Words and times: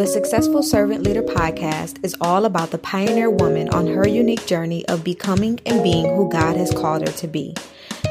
The 0.00 0.06
Successful 0.06 0.62
Servant 0.62 1.02
Leader 1.02 1.22
podcast 1.22 2.02
is 2.02 2.16
all 2.22 2.46
about 2.46 2.70
the 2.70 2.78
pioneer 2.78 3.28
woman 3.28 3.68
on 3.68 3.86
her 3.86 4.08
unique 4.08 4.46
journey 4.46 4.82
of 4.88 5.04
becoming 5.04 5.60
and 5.66 5.82
being 5.82 6.06
who 6.16 6.26
God 6.30 6.56
has 6.56 6.72
called 6.72 7.06
her 7.06 7.12
to 7.18 7.28
be. 7.28 7.54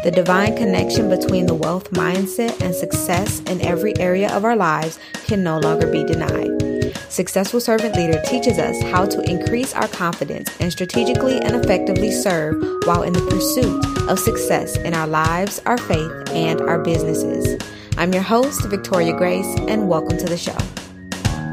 The 0.04 0.11
divine 0.11 0.55
connection 0.55 1.10
between 1.10 1.47
the 1.47 1.55
wealth 1.55 1.89
mindset 1.89 2.61
and 2.61 2.75
success 2.75 3.39
in 3.47 3.60
every 3.61 3.97
area 3.97 4.32
of 4.36 4.46
our 4.46 4.55
lives 4.55 5.00
can 5.25 5.43
no 5.43 5.57
longer 5.57 5.91
be 5.91 6.04
denied. 6.04 6.93
Successful 7.10 7.60
Servant 7.60 7.96
Leader 7.96 8.21
teaches 8.24 8.60
us 8.60 8.79
how 8.92 9.07
to 9.07 9.28
increase 9.28 9.74
our 9.74 9.87
confidence 9.87 10.56
and 10.60 10.71
strategically 10.71 11.39
and 11.39 11.56
effectively 11.56 12.11
serve 12.11 12.54
while 12.86 13.01
in 13.01 13.14
the 13.14 13.28
pursuit 13.32 14.07
of 14.07 14.19
success 14.19 14.78
in 14.78 14.93
our 14.93 15.07
lives, 15.07 15.60
our 15.65 15.79
faith, 15.79 16.11
and 16.33 16.61
our 16.61 16.78
businesses. 16.83 17.60
I'm 17.97 18.14
your 18.14 18.21
host, 18.21 18.64
Victoria 18.65 19.18
Grace, 19.18 19.56
and 19.61 19.89
welcome 19.89 20.19
to 20.19 20.28
the 20.28 20.37
show 20.37 20.56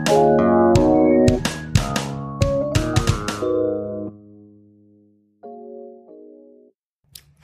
you 0.09 0.46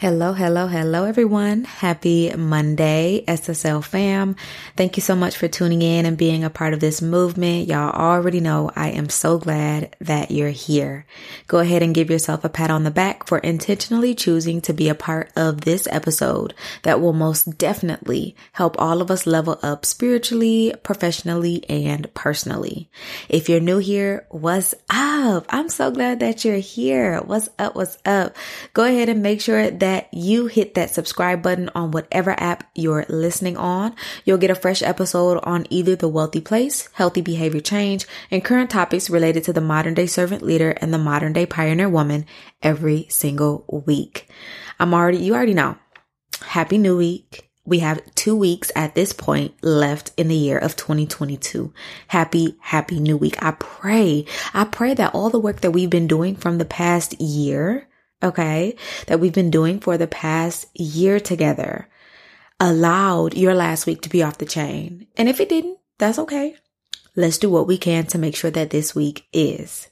Hello, 0.02 0.32
hello, 0.32 0.66
hello, 0.66 1.04
everyone. 1.04 1.62
Happy 1.62 2.34
Monday, 2.34 3.22
SSL 3.28 3.84
fam. 3.84 4.34
Thank 4.76 4.96
you 4.96 5.00
so 5.00 5.14
much 5.14 5.36
for 5.36 5.46
tuning 5.46 5.80
in 5.80 6.06
and 6.06 6.18
being 6.18 6.42
a 6.42 6.50
part 6.50 6.74
of 6.74 6.80
this 6.80 7.00
movement. 7.00 7.68
Y'all 7.68 7.92
already 7.92 8.40
know 8.40 8.72
I 8.74 8.88
am 8.88 9.08
so 9.08 9.38
glad 9.38 9.94
that 10.00 10.32
you're 10.32 10.48
here. 10.48 11.06
Go 11.46 11.60
ahead 11.60 11.84
and 11.84 11.94
give 11.94 12.10
yourself 12.10 12.44
a 12.44 12.48
pat 12.48 12.68
on 12.68 12.82
the 12.82 12.90
back 12.90 13.28
for 13.28 13.38
intentionally 13.38 14.12
choosing 14.12 14.60
to 14.62 14.72
be 14.72 14.88
a 14.88 14.94
part 14.96 15.30
of 15.36 15.60
this 15.60 15.86
episode 15.88 16.52
that 16.82 17.00
will 17.00 17.12
most 17.12 17.56
definitely 17.56 18.34
help 18.54 18.74
all 18.80 19.02
of 19.02 19.08
us 19.08 19.24
level 19.24 19.60
up 19.62 19.86
spiritually, 19.86 20.74
professionally, 20.82 21.64
and 21.68 22.12
personally. 22.12 22.90
If 23.28 23.48
you're 23.48 23.60
new 23.60 23.78
here, 23.78 24.26
what's 24.30 24.74
up? 24.90 25.46
I'm 25.48 25.68
so 25.68 25.92
glad 25.92 26.18
that 26.18 26.44
you're 26.44 26.56
here. 26.56 27.20
What's 27.20 27.48
up? 27.56 27.76
What's 27.76 27.98
up? 28.04 28.34
Go 28.72 28.82
ahead 28.82 29.08
and 29.08 29.22
make 29.22 29.40
sure 29.40 29.70
that 29.70 29.91
that 29.92 30.08
you 30.10 30.46
hit 30.46 30.72
that 30.72 30.88
subscribe 30.88 31.42
button 31.42 31.68
on 31.74 31.90
whatever 31.90 32.34
app 32.40 32.64
you're 32.74 33.04
listening 33.10 33.58
on. 33.58 33.94
You'll 34.24 34.38
get 34.38 34.50
a 34.50 34.54
fresh 34.54 34.80
episode 34.80 35.38
on 35.42 35.66
either 35.68 35.94
the 35.94 36.08
wealthy 36.08 36.40
place, 36.40 36.88
healthy 36.94 37.20
behavior 37.20 37.60
change, 37.60 38.06
and 38.30 38.42
current 38.42 38.70
topics 38.70 39.10
related 39.10 39.44
to 39.44 39.52
the 39.52 39.60
modern 39.60 39.92
day 39.92 40.06
servant 40.06 40.40
leader 40.40 40.70
and 40.80 40.94
the 40.94 40.98
modern 40.98 41.34
day 41.34 41.44
pioneer 41.44 41.90
woman 41.90 42.24
every 42.62 43.06
single 43.10 43.66
week. 43.86 44.30
I'm 44.80 44.94
already, 44.94 45.18
you 45.18 45.34
already 45.34 45.52
know. 45.52 45.76
Happy 46.40 46.78
New 46.78 46.96
Week. 46.96 47.50
We 47.66 47.80
have 47.80 48.02
two 48.14 48.34
weeks 48.34 48.72
at 48.74 48.94
this 48.94 49.12
point 49.12 49.54
left 49.62 50.12
in 50.16 50.28
the 50.28 50.34
year 50.34 50.56
of 50.56 50.74
2022. 50.74 51.70
Happy, 52.08 52.56
happy 52.60 52.98
new 52.98 53.18
week. 53.18 53.36
I 53.42 53.50
pray, 53.50 54.24
I 54.54 54.64
pray 54.64 54.94
that 54.94 55.14
all 55.14 55.28
the 55.28 55.38
work 55.38 55.60
that 55.60 55.72
we've 55.72 55.90
been 55.90 56.08
doing 56.08 56.34
from 56.34 56.56
the 56.56 56.64
past 56.64 57.20
year 57.20 57.88
okay, 58.22 58.76
that 59.06 59.20
we've 59.20 59.32
been 59.32 59.50
doing 59.50 59.80
for 59.80 59.96
the 59.98 60.06
past 60.06 60.66
year 60.74 61.20
together 61.20 61.88
allowed 62.62 63.34
your 63.34 63.54
last 63.54 63.86
week 63.86 64.00
to 64.02 64.08
be 64.08 64.22
off 64.22 64.38
the 64.38 64.46
chain. 64.46 65.08
And 65.16 65.28
if 65.28 65.40
it 65.40 65.48
didn't, 65.48 65.78
that's 65.98 66.18
okay. 66.20 66.54
Let's 67.16 67.38
do 67.38 67.50
what 67.50 67.66
we 67.66 67.76
can 67.76 68.06
to 68.06 68.18
make 68.18 68.36
sure 68.36 68.52
that 68.52 68.70
this 68.70 68.94
week 68.94 69.26
is. 69.32 69.88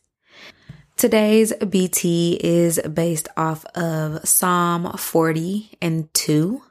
Today's 0.97 1.53
BT 1.55 2.39
is 2.43 2.81
based 2.81 3.29
off 3.37 3.65
of 3.75 4.27
Psalm 4.27 4.93
40 4.97 5.79
and 5.83 6.13
2. 6.15 6.63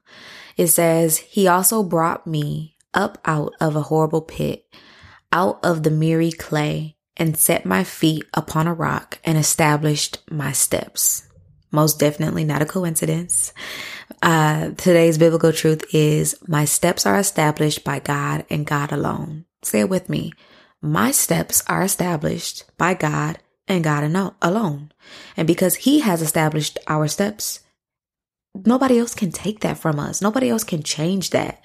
It 0.56 0.68
says, 0.68 1.18
He 1.18 1.48
also 1.48 1.84
brought 1.84 2.26
me 2.26 2.78
up 2.94 3.18
out 3.26 3.54
of 3.60 3.76
a 3.76 3.84
horrible 3.84 4.22
pit, 4.22 4.66
out 5.34 5.60
of 5.64 5.84
the 5.84 5.92
miry 5.92 6.32
clay, 6.32 6.96
and 7.18 7.38
set 7.38 7.66
my 7.66 7.84
feet 7.84 8.24
upon 8.34 8.68
a 8.68 8.74
rock 8.74 9.20
and 9.26 9.38
established 9.38 10.20
my 10.32 10.54
steps. 10.54 11.29
Most 11.72 12.00
definitely 12.00 12.44
not 12.44 12.62
a 12.62 12.66
coincidence. 12.66 13.54
Uh, 14.22 14.72
today's 14.72 15.18
biblical 15.18 15.54
truth 15.54 15.86
is 15.94 16.36
my 16.48 16.66
steps 16.66 17.06
are 17.06 17.18
established 17.18 17.84
by 17.84 18.00
God 18.00 18.46
and 18.50 18.66
God 18.66 18.92
alone. 18.92 19.46
Say 19.62 19.82
it 19.82 19.90
with 19.90 20.10
me. 20.10 20.34
My 20.82 21.12
steps 21.12 21.64
are 21.68 21.84
established 21.84 22.64
by 22.78 22.94
God 22.94 23.40
and 23.68 23.84
God 23.84 24.04
alone. 24.42 24.92
And 25.38 25.48
because 25.48 25.76
he 25.76 26.00
has 26.00 26.22
established 26.22 26.80
our 26.88 27.08
steps, 27.08 27.60
nobody 28.66 28.98
else 28.98 29.14
can 29.14 29.32
take 29.32 29.60
that 29.60 29.78
from 29.78 30.00
us. 30.00 30.22
Nobody 30.22 30.50
else 30.50 30.64
can 30.64 30.82
change 30.84 31.30
that. 31.32 31.64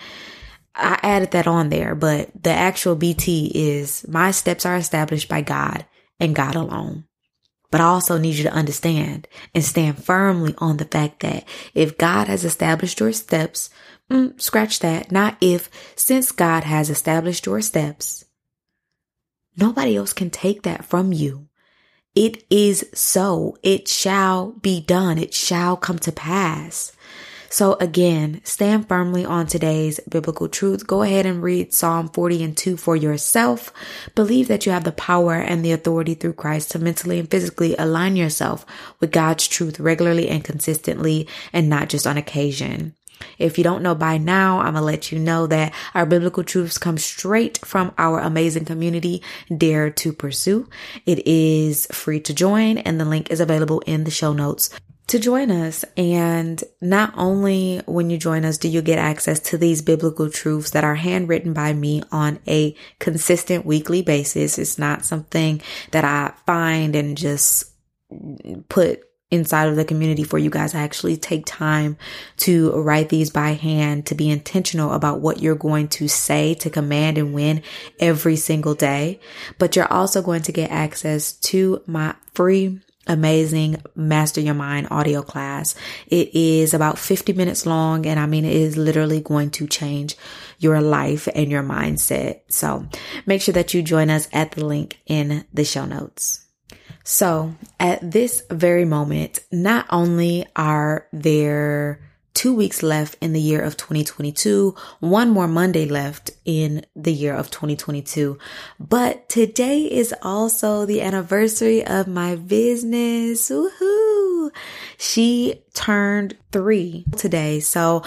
I 0.75 0.99
added 1.03 1.31
that 1.31 1.47
on 1.47 1.69
there, 1.69 1.95
but 1.95 2.31
the 2.43 2.51
actual 2.51 2.97
BT 2.97 3.53
is 3.55 4.07
my 4.09 4.33
steps 4.33 4.67
are 4.67 4.77
established 4.77 5.29
by 5.29 5.41
God 5.41 5.87
and 6.19 6.35
God 6.35 6.57
alone. 6.57 7.05
But 7.75 7.81
I 7.81 7.87
also 7.87 8.19
need 8.19 8.37
you 8.37 8.45
to 8.45 8.53
understand 8.53 9.27
and 9.53 9.65
stand 9.65 10.05
firmly 10.05 10.55
on 10.59 10.77
the 10.77 10.85
fact 10.85 11.19
that 11.23 11.43
if 11.75 11.99
God 11.99 12.29
has 12.29 12.45
established 12.45 13.01
your 13.01 13.13
steps, 13.13 13.69
mm, 14.09 14.41
scratch 14.41 14.79
that, 14.79 15.11
not 15.11 15.37
if, 15.41 15.69
since 15.97 16.31
God 16.31 16.63
has 16.63 16.89
established 16.89 17.47
your 17.47 17.61
steps, 17.63 18.27
nobody 19.57 19.97
else 19.97 20.13
can 20.13 20.31
take 20.31 20.63
that 20.63 20.85
from 20.85 21.13
you. 21.13 21.49
It 22.15 22.45
is 22.49 22.89
so. 22.95 23.59
It 23.65 23.89
shall 23.89 24.53
be 24.53 24.81
done. 24.81 25.19
It 25.19 25.35
shall 25.35 25.77
come 25.77 25.99
to 25.99 26.13
pass. 26.13 26.94
So 27.55 27.75
again, 27.75 28.41
stand 28.43 28.89
firmly 28.89 29.25
on 29.25 29.47
today's 29.47 30.01
biblical 30.09 30.49
truth. 30.49 30.89
Go 30.89 31.03
ahead 31.03 31.25
and 31.25 31.41
read 31.41 31.73
Psalm 31.73 32.09
40 32.09 32.43
and 32.43 32.57
2 32.57 32.77
for 32.77 32.97
yourself. 32.97 33.73
Believe 34.17 34.49
that 34.49 34.67
you 34.67 34.73
have 34.73 34.83
the 34.83 34.91
power 34.91 35.35
and 35.35 35.65
the 35.65 35.71
authority 35.71 36.15
through 36.15 36.33
Christ 36.33 36.73
to 36.73 36.81
mentally 36.81 37.21
and 37.21 37.31
physically 37.31 37.77
align 37.77 38.17
yourself 38.17 38.67
with 38.99 39.13
God's 39.13 39.47
truth 39.47 39.79
regularly 39.79 40.29
and 40.29 40.43
consistently 40.43 41.29
and 41.53 41.69
not 41.69 41.89
just 41.89 42.09
on 42.09 42.17
occasion. 42.17 42.97
If 43.39 43.57
you 43.57 43.63
don't 43.63 43.85
know 43.85 43.95
by 43.95 44.19
now, 44.19 44.59
I'm 44.59 44.75
to 44.75 44.81
let 44.81 45.13
you 45.13 45.21
know 45.21 45.47
that 45.47 45.73
our 45.95 46.07
biblical 46.07 46.43
truths 46.43 46.77
come 46.77 46.99
straight 46.99 47.59
from 47.65 47.95
our 47.97 48.19
amazing 48.19 48.65
community, 48.65 49.23
Dare 49.57 49.91
to 49.91 50.13
Pursue. 50.13 50.69
It 51.07 51.25
is 51.25 51.87
free 51.93 52.19
to 52.19 52.35
join 52.35 52.79
and 52.79 52.99
the 52.99 53.05
link 53.05 53.31
is 53.31 53.39
available 53.39 53.79
in 53.87 54.03
the 54.03 54.11
show 54.11 54.33
notes 54.33 54.71
to 55.07 55.19
join 55.19 55.51
us. 55.51 55.85
And 55.97 56.63
not 56.81 57.13
only 57.17 57.81
when 57.87 58.11
you 58.11 58.19
join 58.19 58.45
us 58.45 58.59
do 58.59 58.69
you 58.69 58.83
get 58.83 58.99
access 58.99 59.39
to 59.41 59.59
these 59.59 59.83
biblical 59.83 60.31
truths 60.31 60.71
that 60.71 60.85
are 60.85 60.95
handwritten 60.95 61.53
by 61.53 61.73
me 61.73 62.03
on 62.11 62.39
a 62.47 62.75
consistent 62.99 63.67
weekly 63.67 64.03
basis. 64.03 64.59
It's 64.59 64.79
not 64.79 65.05
something 65.05 65.61
that 65.91 66.05
I 66.05 66.33
find 66.47 66.97
and 66.97 67.17
just 67.17 67.71
put 68.69 69.03
inside 69.31 69.69
of 69.69 69.77
the 69.77 69.85
community 69.85 70.23
for 70.23 70.39
you 70.39 70.49
guys. 70.49 70.75
I 70.75 70.83
actually 70.83 71.17
take 71.17 71.45
time 71.45 71.97
to 72.39 72.71
write 72.73 73.09
these 73.09 73.31
by 73.31 73.51
hand, 73.51 74.07
to 74.07 74.15
be 74.15 74.31
intentional 74.31 74.93
about 74.93 75.21
what 75.21 75.41
you're 75.41 75.57
going 75.57 75.89
to 75.89 76.09
say, 76.09 76.55
to 76.55 76.71
command 76.71 77.19
and 77.19 77.35
win 77.35 77.63
every 77.99 78.37
single 78.37 78.75
day. 78.75 79.21
But 79.59 79.77
you're 79.77 79.93
also 79.93 80.23
going 80.23 80.43
to 80.43 80.53
get 80.53 80.71
access 80.71 81.33
to 81.33 81.83
my 81.87 82.15
free 82.33 82.81
amazing 83.07 83.83
master 83.95 84.41
your 84.41 84.55
mind 84.55 84.89
audio 84.91 85.23
class. 85.23 85.75
It 86.07 86.35
is 86.35 86.75
about 86.75 86.99
50 86.99 87.33
minutes 87.33 87.67
long 87.67 88.07
and 88.07 88.19
I 88.19 88.27
mean 88.27 88.45
it 88.45 88.57
is 88.57 88.77
literally 88.77 89.21
going 89.21 89.51
to 89.53 89.67
change 89.67 90.17
your 90.59 90.81
life 90.81 91.29
and 91.35 91.51
your 91.51 91.63
mindset. 91.63 92.41
So 92.49 92.87
make 93.27 93.43
sure 93.43 93.55
that 93.55 93.75
you 93.75 93.83
join 93.83 94.11
us 94.11 94.29
at 94.33 94.53
the 94.53 94.65
link 94.65 95.01
in 95.07 95.45
the 95.53 95.65
show 95.65 95.85
notes. 95.85 96.47
So 97.05 97.55
at 97.79 98.11
this 98.11 98.43
very 98.51 98.87
moment, 98.87 99.41
not 99.53 99.87
only 99.91 100.47
are 100.57 101.07
there 101.13 102.01
two 102.35 102.53
weeks 102.55 102.83
left 102.83 103.17
in 103.21 103.33
the 103.33 103.41
year 103.41 103.63
of 103.63 103.77
2022, 103.77 104.75
one 105.01 105.31
more 105.31 105.49
Monday 105.49 105.87
left 105.87 106.33
in 106.45 106.85
the 106.95 107.13
year 107.13 107.35
of 107.35 107.51
2022. 107.51 108.37
But 108.79 109.29
today 109.29 109.83
is 109.83 110.13
also 110.21 110.85
the 110.85 111.01
anniversary 111.01 111.87
of 111.87 112.09
my 112.09 112.37
business. 112.37 113.49
Woohoo! 113.49 114.51
She 114.99 115.63
turned 115.73 116.37
three 116.53 117.05
today. 117.17 117.61
So 117.61 118.03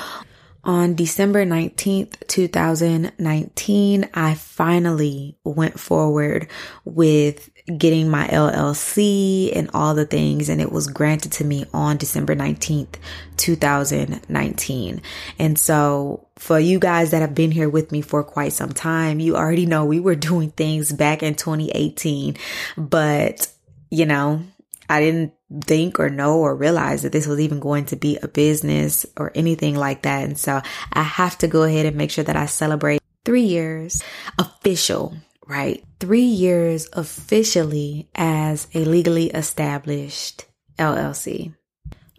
on 0.67 0.95
December 0.95 1.45
19th, 1.45 2.27
2019, 2.27 4.09
I 4.13 4.33
finally 4.35 5.37
went 5.45 5.79
forward 5.79 6.49
with 6.83 7.49
getting 7.77 8.09
my 8.09 8.27
LLC 8.27 9.55
and 9.55 9.69
all 9.73 9.95
the 9.95 10.05
things. 10.05 10.49
And 10.49 10.59
it 10.59 10.71
was 10.71 10.87
granted 10.87 11.31
to 11.33 11.45
me 11.45 11.65
on 11.73 11.95
December 11.95 12.35
19th, 12.35 12.95
2019. 13.37 15.01
And 15.39 15.57
so 15.57 16.27
for 16.35 16.59
you 16.59 16.79
guys 16.79 17.11
that 17.11 17.21
have 17.21 17.33
been 17.33 17.51
here 17.51 17.69
with 17.69 17.93
me 17.93 18.01
for 18.01 18.21
quite 18.21 18.51
some 18.51 18.73
time, 18.73 19.21
you 19.21 19.37
already 19.37 19.65
know 19.65 19.85
we 19.85 20.01
were 20.01 20.15
doing 20.27 20.51
things 20.51 20.91
back 20.91 21.23
in 21.23 21.35
2018, 21.35 22.35
but 22.77 23.47
you 23.89 24.05
know, 24.05 24.43
I 24.89 24.99
didn't 24.99 25.33
think 25.61 25.99
or 25.99 26.09
know 26.09 26.39
or 26.39 26.55
realize 26.55 27.03
that 27.03 27.11
this 27.11 27.27
was 27.27 27.39
even 27.39 27.59
going 27.59 27.85
to 27.85 27.95
be 27.95 28.17
a 28.17 28.27
business 28.27 29.05
or 29.15 29.31
anything 29.33 29.75
like 29.75 30.01
that. 30.01 30.23
And 30.23 30.37
so 30.37 30.61
I 30.91 31.03
have 31.03 31.37
to 31.39 31.47
go 31.47 31.63
ahead 31.63 31.85
and 31.85 31.95
make 31.95 32.11
sure 32.11 32.23
that 32.23 32.35
I 32.35 32.47
celebrate 32.47 33.01
three 33.23 33.43
years 33.43 34.03
official 34.37 35.15
right? 35.47 35.83
Three 35.99 36.21
years 36.21 36.87
officially 36.93 38.09
as 38.13 38.67
a 38.73 38.83
legally 38.83 39.27
established 39.27 40.45
LLC. 40.77 41.53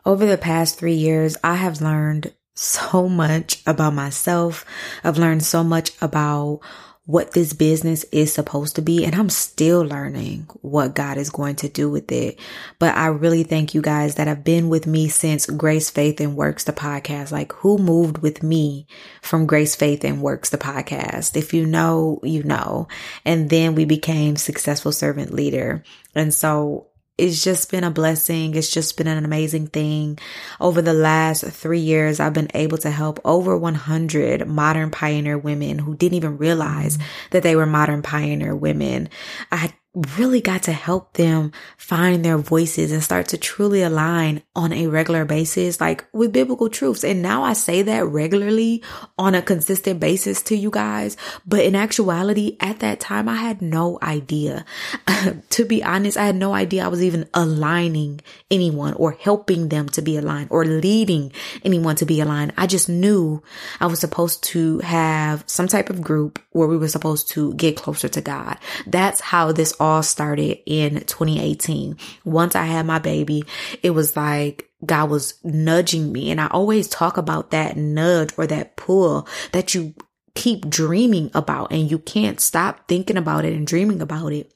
Over 0.04 0.26
the 0.26 0.38
past 0.38 0.78
three 0.78 0.94
years, 0.94 1.36
I 1.44 1.56
have 1.56 1.80
learned 1.80 2.32
so 2.54 3.08
much 3.08 3.62
about 3.66 3.94
myself. 3.94 4.64
I've 5.04 5.18
learned 5.18 5.44
so 5.44 5.62
much 5.62 5.92
about 6.00 6.60
what 7.08 7.32
this 7.32 7.54
business 7.54 8.04
is 8.12 8.30
supposed 8.30 8.76
to 8.76 8.82
be. 8.82 9.02
And 9.02 9.14
I'm 9.14 9.30
still 9.30 9.80
learning 9.80 10.46
what 10.60 10.94
God 10.94 11.16
is 11.16 11.30
going 11.30 11.56
to 11.56 11.68
do 11.70 11.88
with 11.90 12.12
it. 12.12 12.38
But 12.78 12.96
I 12.96 13.06
really 13.06 13.44
thank 13.44 13.72
you 13.72 13.80
guys 13.80 14.16
that 14.16 14.26
have 14.26 14.44
been 14.44 14.68
with 14.68 14.86
me 14.86 15.08
since 15.08 15.46
Grace, 15.46 15.88
Faith 15.88 16.20
and 16.20 16.36
Works, 16.36 16.64
the 16.64 16.74
podcast. 16.74 17.32
Like 17.32 17.54
who 17.54 17.78
moved 17.78 18.18
with 18.18 18.42
me 18.42 18.86
from 19.22 19.46
Grace, 19.46 19.74
Faith 19.74 20.04
and 20.04 20.20
Works, 20.20 20.50
the 20.50 20.58
podcast? 20.58 21.34
If 21.34 21.54
you 21.54 21.64
know, 21.64 22.20
you 22.22 22.42
know. 22.42 22.88
And 23.24 23.48
then 23.48 23.74
we 23.74 23.86
became 23.86 24.36
successful 24.36 24.92
servant 24.92 25.32
leader. 25.32 25.84
And 26.14 26.34
so 26.34 26.87
it's 27.18 27.42
just 27.42 27.70
been 27.70 27.84
a 27.84 27.90
blessing. 27.90 28.54
It's 28.54 28.70
just 28.70 28.96
been 28.96 29.08
an 29.08 29.24
amazing 29.24 29.66
thing. 29.66 30.18
Over 30.60 30.80
the 30.80 30.94
last 30.94 31.44
three 31.44 31.80
years, 31.80 32.20
I've 32.20 32.32
been 32.32 32.50
able 32.54 32.78
to 32.78 32.90
help 32.90 33.20
over 33.24 33.56
100 33.58 34.46
modern 34.46 34.90
pioneer 34.90 35.36
women 35.36 35.80
who 35.80 35.96
didn't 35.96 36.16
even 36.16 36.38
realize 36.38 36.96
that 37.32 37.42
they 37.42 37.56
were 37.56 37.66
modern 37.66 38.02
pioneer 38.02 38.54
women. 38.54 39.08
I 39.50 39.72
really 39.94 40.40
got 40.40 40.64
to 40.64 40.72
help 40.72 41.14
them 41.14 41.50
find 41.76 42.24
their 42.24 42.38
voices 42.38 42.92
and 42.92 43.02
start 43.02 43.28
to 43.28 43.38
truly 43.38 43.82
align 43.82 44.42
on 44.54 44.72
a 44.72 44.86
regular 44.86 45.24
basis, 45.24 45.80
like 45.80 46.04
with 46.12 46.32
biblical 46.32 46.68
truths. 46.68 47.04
And 47.04 47.22
now 47.22 47.42
I 47.42 47.54
say 47.54 47.82
that 47.82 48.06
regularly 48.06 48.82
on 49.18 49.34
a 49.34 49.42
consistent 49.42 49.98
basis 49.98 50.42
to 50.42 50.56
you 50.56 50.70
guys. 50.70 51.16
But 51.46 51.64
in 51.64 51.74
actuality, 51.74 52.56
at 52.60 52.80
that 52.80 53.00
time, 53.00 53.28
I 53.28 53.36
had 53.36 53.62
no 53.62 53.98
idea. 54.02 54.64
to 55.50 55.64
be 55.64 55.82
honest, 55.82 56.16
I 56.16 56.26
had 56.26 56.36
no 56.36 56.52
idea 56.52 56.84
I 56.84 56.88
was 56.88 57.02
even 57.02 57.28
aligning 57.32 58.20
anyone 58.50 58.92
or 58.94 59.12
helping 59.12 59.68
them 59.68 59.88
to 59.90 60.02
be 60.02 60.16
aligned 60.16 60.48
or 60.50 60.64
leading 60.64 61.32
anyone 61.64 61.96
to 61.96 62.06
be 62.06 62.20
aligned. 62.20 62.52
I 62.56 62.66
just 62.66 62.88
knew 62.88 63.42
I 63.80 63.86
was 63.86 64.00
supposed 64.00 64.44
to 64.44 64.80
have 64.80 65.44
some 65.46 65.66
type 65.66 65.88
of 65.88 66.02
group 66.02 66.38
where 66.52 66.68
we 66.68 66.76
were 66.76 66.88
supposed 66.88 67.28
to 67.30 67.54
get 67.54 67.76
closer 67.76 68.08
to 68.08 68.20
God. 68.20 68.58
That's 68.86 69.20
how 69.20 69.52
this 69.52 69.77
all 69.80 70.02
started 70.02 70.58
in 70.66 71.00
2018. 71.00 71.96
Once 72.24 72.54
I 72.54 72.64
had 72.64 72.86
my 72.86 72.98
baby, 72.98 73.44
it 73.82 73.90
was 73.90 74.16
like 74.16 74.70
God 74.84 75.10
was 75.10 75.34
nudging 75.42 76.12
me. 76.12 76.30
And 76.30 76.40
I 76.40 76.46
always 76.48 76.88
talk 76.88 77.16
about 77.16 77.50
that 77.50 77.76
nudge 77.76 78.32
or 78.36 78.46
that 78.46 78.76
pull 78.76 79.26
that 79.52 79.74
you 79.74 79.94
keep 80.34 80.68
dreaming 80.68 81.30
about 81.34 81.72
and 81.72 81.90
you 81.90 81.98
can't 81.98 82.40
stop 82.40 82.86
thinking 82.86 83.16
about 83.16 83.44
it 83.44 83.54
and 83.54 83.66
dreaming 83.66 84.00
about 84.00 84.32
it. 84.32 84.52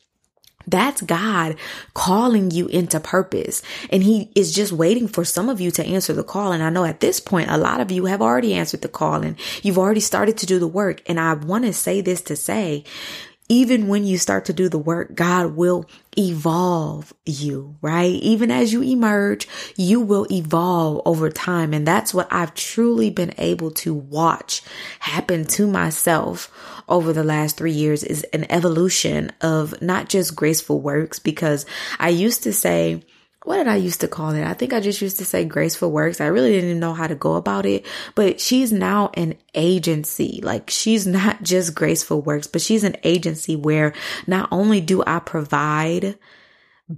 That's 0.66 1.02
God 1.02 1.56
calling 1.94 2.50
you 2.50 2.68
into 2.68 3.00
purpose. 3.00 3.62
And 3.90 4.02
he 4.02 4.30
is 4.36 4.54
just 4.54 4.72
waiting 4.72 5.08
for 5.08 5.24
some 5.24 5.48
of 5.48 5.60
you 5.60 5.70
to 5.72 5.84
answer 5.84 6.12
the 6.12 6.22
call. 6.22 6.52
And 6.52 6.62
I 6.62 6.70
know 6.70 6.84
at 6.84 7.00
this 7.00 7.20
point, 7.20 7.50
a 7.50 7.58
lot 7.58 7.80
of 7.80 7.90
you 7.90 8.06
have 8.06 8.22
already 8.22 8.54
answered 8.54 8.82
the 8.82 8.88
call 8.88 9.22
and 9.22 9.36
you've 9.62 9.78
already 9.78 10.00
started 10.00 10.38
to 10.38 10.46
do 10.46 10.58
the 10.60 10.68
work. 10.68 11.02
And 11.06 11.18
I 11.18 11.34
want 11.34 11.64
to 11.64 11.72
say 11.72 12.00
this 12.00 12.20
to 12.22 12.36
say, 12.36 12.84
even 13.48 13.88
when 13.88 14.04
you 14.04 14.16
start 14.18 14.46
to 14.46 14.52
do 14.52 14.68
the 14.68 14.78
work, 14.78 15.14
God 15.14 15.56
will 15.56 15.84
evolve 16.16 17.12
you, 17.26 17.76
right? 17.82 18.12
Even 18.12 18.50
as 18.50 18.72
you 18.72 18.82
emerge, 18.82 19.48
you 19.76 20.00
will 20.00 20.26
evolve 20.30 21.02
over 21.04 21.28
time. 21.28 21.74
And 21.74 21.86
that's 21.86 22.14
what 22.14 22.28
I've 22.30 22.54
truly 22.54 23.10
been 23.10 23.34
able 23.38 23.70
to 23.72 23.92
watch 23.92 24.62
happen 25.00 25.44
to 25.46 25.66
myself 25.66 26.50
over 26.88 27.12
the 27.12 27.24
last 27.24 27.56
three 27.56 27.72
years 27.72 28.04
is 28.04 28.22
an 28.32 28.50
evolution 28.50 29.32
of 29.40 29.80
not 29.82 30.08
just 30.08 30.36
graceful 30.36 30.80
works, 30.80 31.18
because 31.18 31.66
I 31.98 32.08
used 32.08 32.42
to 32.44 32.52
say, 32.52 33.02
what 33.44 33.56
did 33.56 33.68
I 33.68 33.76
used 33.76 34.00
to 34.02 34.08
call 34.08 34.30
it? 34.30 34.44
I 34.44 34.54
think 34.54 34.72
I 34.72 34.80
just 34.80 35.02
used 35.02 35.18
to 35.18 35.24
say 35.24 35.44
graceful 35.44 35.90
works. 35.90 36.20
I 36.20 36.26
really 36.26 36.52
didn't 36.52 36.78
know 36.78 36.94
how 36.94 37.06
to 37.06 37.14
go 37.14 37.34
about 37.34 37.66
it, 37.66 37.84
but 38.14 38.40
she's 38.40 38.72
now 38.72 39.10
an 39.14 39.36
agency. 39.54 40.40
Like 40.42 40.70
she's 40.70 41.06
not 41.06 41.42
just 41.42 41.74
graceful 41.74 42.22
works, 42.22 42.46
but 42.46 42.62
she's 42.62 42.84
an 42.84 42.96
agency 43.02 43.56
where 43.56 43.94
not 44.26 44.48
only 44.52 44.80
do 44.80 45.02
I 45.06 45.18
provide 45.18 46.18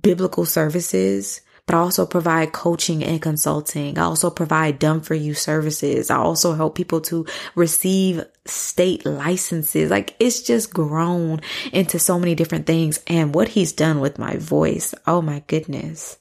biblical 0.02 0.44
services, 0.44 1.40
but 1.66 1.76
I 1.76 1.78
also 1.78 2.04
provide 2.04 2.52
coaching 2.52 3.02
and 3.02 3.22
consulting. 3.22 3.96
I 3.96 4.02
also 4.02 4.28
provide 4.28 4.78
done 4.78 5.00
for 5.00 5.14
you 5.14 5.32
services. 5.32 6.10
I 6.10 6.16
also 6.16 6.52
help 6.52 6.74
people 6.74 7.00
to 7.02 7.24
receive 7.54 8.22
state 8.44 9.06
licenses. 9.06 9.90
Like 9.90 10.14
it's 10.18 10.42
just 10.42 10.74
grown 10.74 11.40
into 11.72 11.98
so 11.98 12.18
many 12.18 12.34
different 12.34 12.66
things. 12.66 13.00
And 13.06 13.34
what 13.34 13.48
he's 13.48 13.72
done 13.72 14.00
with 14.00 14.18
my 14.18 14.36
voice. 14.36 14.94
Oh 15.06 15.22
my 15.22 15.42
goodness. 15.46 16.18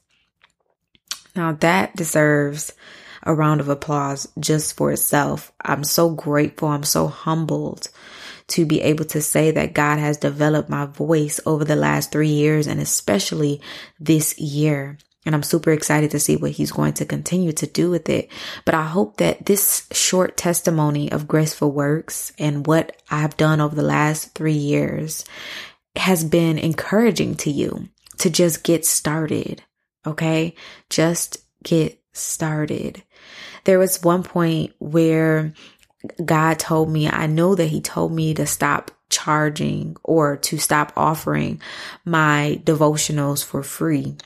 Now 1.34 1.52
that 1.52 1.96
deserves 1.96 2.72
a 3.24 3.34
round 3.34 3.60
of 3.60 3.68
applause 3.68 4.28
just 4.38 4.76
for 4.76 4.92
itself. 4.92 5.52
I'm 5.60 5.84
so 5.84 6.10
grateful. 6.10 6.68
I'm 6.68 6.84
so 6.84 7.08
humbled 7.08 7.88
to 8.48 8.66
be 8.66 8.82
able 8.82 9.06
to 9.06 9.22
say 9.22 9.50
that 9.50 9.72
God 9.72 9.98
has 9.98 10.18
developed 10.18 10.68
my 10.68 10.86
voice 10.86 11.40
over 11.46 11.64
the 11.64 11.76
last 11.76 12.12
three 12.12 12.28
years 12.28 12.66
and 12.66 12.80
especially 12.80 13.60
this 13.98 14.38
year. 14.38 14.98
And 15.26 15.34
I'm 15.34 15.42
super 15.42 15.70
excited 15.70 16.10
to 16.10 16.20
see 16.20 16.36
what 16.36 16.50
he's 16.50 16.70
going 16.70 16.92
to 16.94 17.06
continue 17.06 17.52
to 17.52 17.66
do 17.66 17.90
with 17.90 18.10
it. 18.10 18.30
But 18.66 18.74
I 18.74 18.84
hope 18.84 19.16
that 19.16 19.46
this 19.46 19.88
short 19.90 20.36
testimony 20.36 21.10
of 21.10 21.26
graceful 21.26 21.72
works 21.72 22.32
and 22.38 22.66
what 22.66 23.00
I've 23.10 23.38
done 23.38 23.62
over 23.62 23.74
the 23.74 23.82
last 23.82 24.34
three 24.34 24.52
years 24.52 25.24
has 25.96 26.24
been 26.24 26.58
encouraging 26.58 27.36
to 27.36 27.50
you 27.50 27.88
to 28.18 28.28
just 28.28 28.64
get 28.64 28.84
started 28.84 29.62
Okay. 30.06 30.54
Just 30.90 31.38
get 31.62 32.00
started. 32.12 33.02
There 33.64 33.78
was 33.78 34.02
one 34.02 34.22
point 34.22 34.72
where 34.78 35.52
God 36.24 36.58
told 36.58 36.90
me, 36.90 37.08
I 37.08 37.26
know 37.26 37.54
that 37.54 37.66
He 37.66 37.80
told 37.80 38.12
me 38.12 38.34
to 38.34 38.46
stop 38.46 38.90
charging 39.10 39.96
or 40.02 40.36
to 40.36 40.58
stop 40.58 40.92
offering 40.96 41.60
my 42.04 42.60
devotionals 42.64 43.44
for 43.44 43.62
free. 43.62 44.16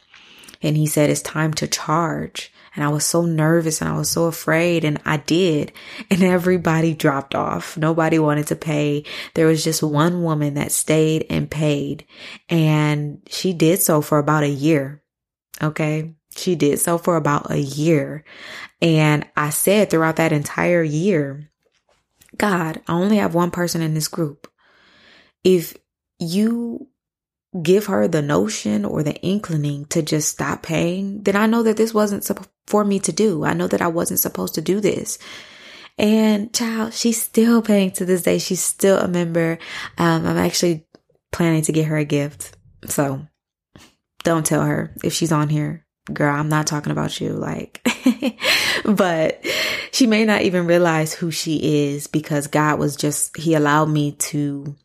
And 0.60 0.76
He 0.76 0.86
said, 0.86 1.10
it's 1.10 1.22
time 1.22 1.54
to 1.54 1.68
charge. 1.68 2.52
And 2.74 2.84
I 2.84 2.88
was 2.88 3.04
so 3.04 3.22
nervous 3.22 3.80
and 3.80 3.90
I 3.90 3.96
was 3.96 4.08
so 4.08 4.24
afraid 4.26 4.84
and 4.84 5.00
I 5.04 5.16
did. 5.16 5.72
And 6.10 6.22
everybody 6.22 6.94
dropped 6.94 7.34
off. 7.34 7.76
Nobody 7.76 8.18
wanted 8.18 8.48
to 8.48 8.56
pay. 8.56 9.04
There 9.34 9.46
was 9.46 9.64
just 9.64 9.82
one 9.82 10.22
woman 10.22 10.54
that 10.54 10.72
stayed 10.72 11.26
and 11.30 11.50
paid 11.50 12.06
and 12.48 13.20
she 13.28 13.52
did 13.52 13.80
so 13.80 14.00
for 14.00 14.18
about 14.18 14.44
a 14.44 14.48
year. 14.48 15.02
Okay. 15.62 16.14
She 16.36 16.54
did 16.54 16.78
so 16.78 16.98
for 16.98 17.16
about 17.16 17.50
a 17.50 17.58
year. 17.58 18.24
And 18.80 19.26
I 19.36 19.50
said 19.50 19.90
throughout 19.90 20.16
that 20.16 20.32
entire 20.32 20.82
year, 20.82 21.50
God, 22.36 22.80
I 22.86 22.92
only 22.92 23.16
have 23.16 23.34
one 23.34 23.50
person 23.50 23.82
in 23.82 23.94
this 23.94 24.08
group. 24.08 24.50
If 25.42 25.76
you 26.18 26.88
give 27.62 27.86
her 27.86 28.06
the 28.06 28.22
notion 28.22 28.84
or 28.84 29.02
the 29.02 29.26
inclining 29.26 29.86
to 29.86 30.02
just 30.02 30.28
stop 30.28 30.62
paying, 30.62 31.22
then 31.22 31.34
I 31.34 31.46
know 31.46 31.62
that 31.62 31.76
this 31.76 31.94
wasn't 31.94 32.28
for 32.66 32.84
me 32.84 33.00
to 33.00 33.12
do. 33.12 33.44
I 33.44 33.54
know 33.54 33.66
that 33.66 33.82
I 33.82 33.88
wasn't 33.88 34.20
supposed 34.20 34.54
to 34.54 34.60
do 34.60 34.80
this. 34.80 35.18
And 35.96 36.54
child, 36.54 36.94
she's 36.94 37.20
still 37.20 37.62
paying 37.62 37.90
to 37.92 38.04
this 38.04 38.22
day. 38.22 38.38
She's 38.38 38.62
still 38.62 38.98
a 38.98 39.08
member. 39.08 39.58
Um, 39.96 40.26
I'm 40.26 40.36
actually 40.36 40.86
planning 41.32 41.62
to 41.62 41.72
get 41.72 41.86
her 41.86 41.96
a 41.96 42.04
gift. 42.04 42.56
So 42.86 43.26
don't 44.28 44.44
tell 44.44 44.62
her 44.62 44.92
if 45.02 45.14
she's 45.14 45.32
on 45.32 45.48
here. 45.48 45.86
Girl, 46.12 46.34
I'm 46.34 46.50
not 46.50 46.66
talking 46.66 46.92
about 46.92 47.18
you. 47.18 47.30
Like, 47.30 47.86
but 48.84 49.44
she 49.90 50.06
may 50.06 50.26
not 50.26 50.42
even 50.42 50.66
realize 50.66 51.14
who 51.14 51.30
she 51.30 51.86
is 51.86 52.06
because 52.06 52.46
God 52.46 52.78
was 52.78 52.94
just, 52.94 53.36
He 53.36 53.54
allowed 53.54 53.86
me 53.86 54.12
to, 54.12 54.76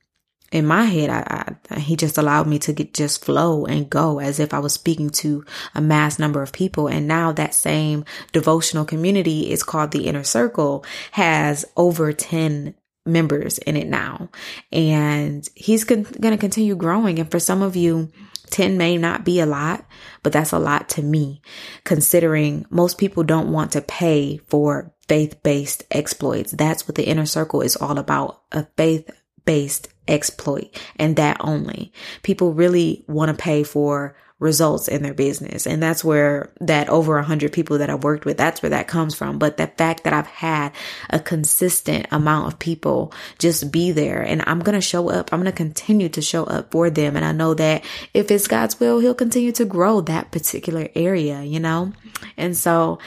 in 0.52 0.66
my 0.66 0.86
head, 0.86 1.10
I, 1.10 1.56
I, 1.70 1.80
He 1.80 1.98
just 1.98 2.18
allowed 2.18 2.48
me 2.48 2.58
to 2.60 2.72
get 2.74 2.94
just 2.94 3.24
flow 3.24 3.66
and 3.66 3.90
go 3.90 4.20
as 4.20 4.40
if 4.40 4.54
I 4.54 4.60
was 4.60 4.74
speaking 4.74 5.10
to 5.12 5.44
a 5.76 5.82
mass 5.82 6.20
number 6.20 6.42
of 6.42 6.54
people. 6.54 6.88
And 6.88 7.06
now 7.06 7.34
that 7.34 7.54
same 7.54 8.06
devotional 8.32 8.86
community 8.86 9.52
is 9.52 9.64
called 9.64 9.92
the 9.92 10.08
Inner 10.08 10.24
Circle 10.24 10.86
has 11.12 11.66
over 11.76 12.14
10 12.14 12.76
members 13.06 13.58
in 13.60 13.76
it 13.76 13.88
now. 13.88 14.30
And 14.72 15.48
He's 15.56 15.84
con- 15.84 16.04
going 16.04 16.34
to 16.34 16.38
continue 16.38 16.76
growing. 16.76 17.20
And 17.20 17.30
for 17.30 17.40
some 17.40 17.62
of 17.62 17.76
you, 17.76 18.10
10 18.54 18.78
may 18.78 18.98
not 18.98 19.26
be 19.26 19.40
a 19.40 19.48
lot, 19.48 19.84
but 20.22 20.32
that's 20.32 20.52
a 20.52 20.60
lot 20.60 20.88
to 20.90 21.02
me, 21.02 21.42
considering 21.84 22.66
most 22.70 23.00
people 23.00 23.24
don't 23.24 23.52
want 23.52 23.72
to 23.72 23.82
pay 23.82 24.38
for 24.48 24.94
faith 25.08 25.42
based 25.42 25.84
exploits. 25.90 26.52
That's 26.52 26.88
what 26.88 26.94
the 26.94 27.08
inner 27.08 27.26
circle 27.26 27.62
is 27.62 27.76
all 27.76 27.98
about 27.98 28.44
a 28.52 28.68
faith 28.78 29.10
based 29.44 29.90
exploit 30.08 30.70
and 30.98 31.16
that 31.16 31.38
only. 31.40 31.92
People 32.22 32.54
really 32.54 33.04
want 33.08 33.30
to 33.30 33.42
pay 33.44 33.64
for 33.64 34.16
results 34.44 34.90
in 34.90 35.02
their 35.02 35.14
business. 35.14 35.66
And 35.66 35.82
that's 35.82 36.04
where 36.04 36.52
that 36.60 36.90
over 36.90 37.18
a 37.18 37.24
hundred 37.24 37.54
people 37.54 37.78
that 37.78 37.90
I've 37.90 38.04
worked 38.04 38.26
with, 38.26 38.38
that's 38.38 38.62
where 38.62 38.72
that 38.72 38.88
comes 38.88 39.16
from. 39.16 39.40
But 39.40 39.58
the 39.58 39.68
fact 39.68 40.04
that 40.04 40.14
I've 40.14 40.28
had 40.28 40.74
a 41.10 41.20
consistent 41.20 42.08
amount 42.12 42.52
of 42.52 42.60
people 42.60 43.14
just 43.40 43.72
be 43.72 43.92
there 43.92 44.22
and 44.22 44.44
I'm 44.46 44.60
going 44.60 44.76
to 44.76 44.82
show 44.82 45.10
up. 45.10 45.32
I'm 45.32 45.40
going 45.40 45.52
to 45.52 45.58
continue 45.58 46.10
to 46.10 46.22
show 46.22 46.44
up 46.44 46.72
for 46.72 46.90
them. 46.90 47.16
And 47.16 47.26
I 47.26 47.32
know 47.32 47.54
that 47.54 47.86
if 48.14 48.30
it's 48.30 48.48
God's 48.48 48.80
will, 48.80 49.00
he'll 49.00 49.16
continue 49.16 49.54
to 49.54 49.66
grow 49.66 50.02
that 50.02 50.32
particular 50.32 50.90
area, 50.94 51.42
you 51.42 51.62
know? 51.62 51.94
And 52.36 52.56
so 52.56 53.00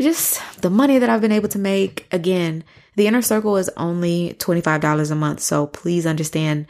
just 0.00 0.40
the 0.62 0.70
money 0.70 0.98
that 0.98 1.10
I've 1.10 1.20
been 1.20 1.32
able 1.32 1.48
to 1.50 1.58
make 1.58 2.06
again, 2.12 2.62
the 2.94 3.08
inner 3.08 3.22
circle 3.22 3.56
is 3.56 3.70
only 3.76 4.36
$25 4.38 5.10
a 5.10 5.14
month. 5.16 5.40
So 5.40 5.66
please 5.66 6.06
understand. 6.06 6.66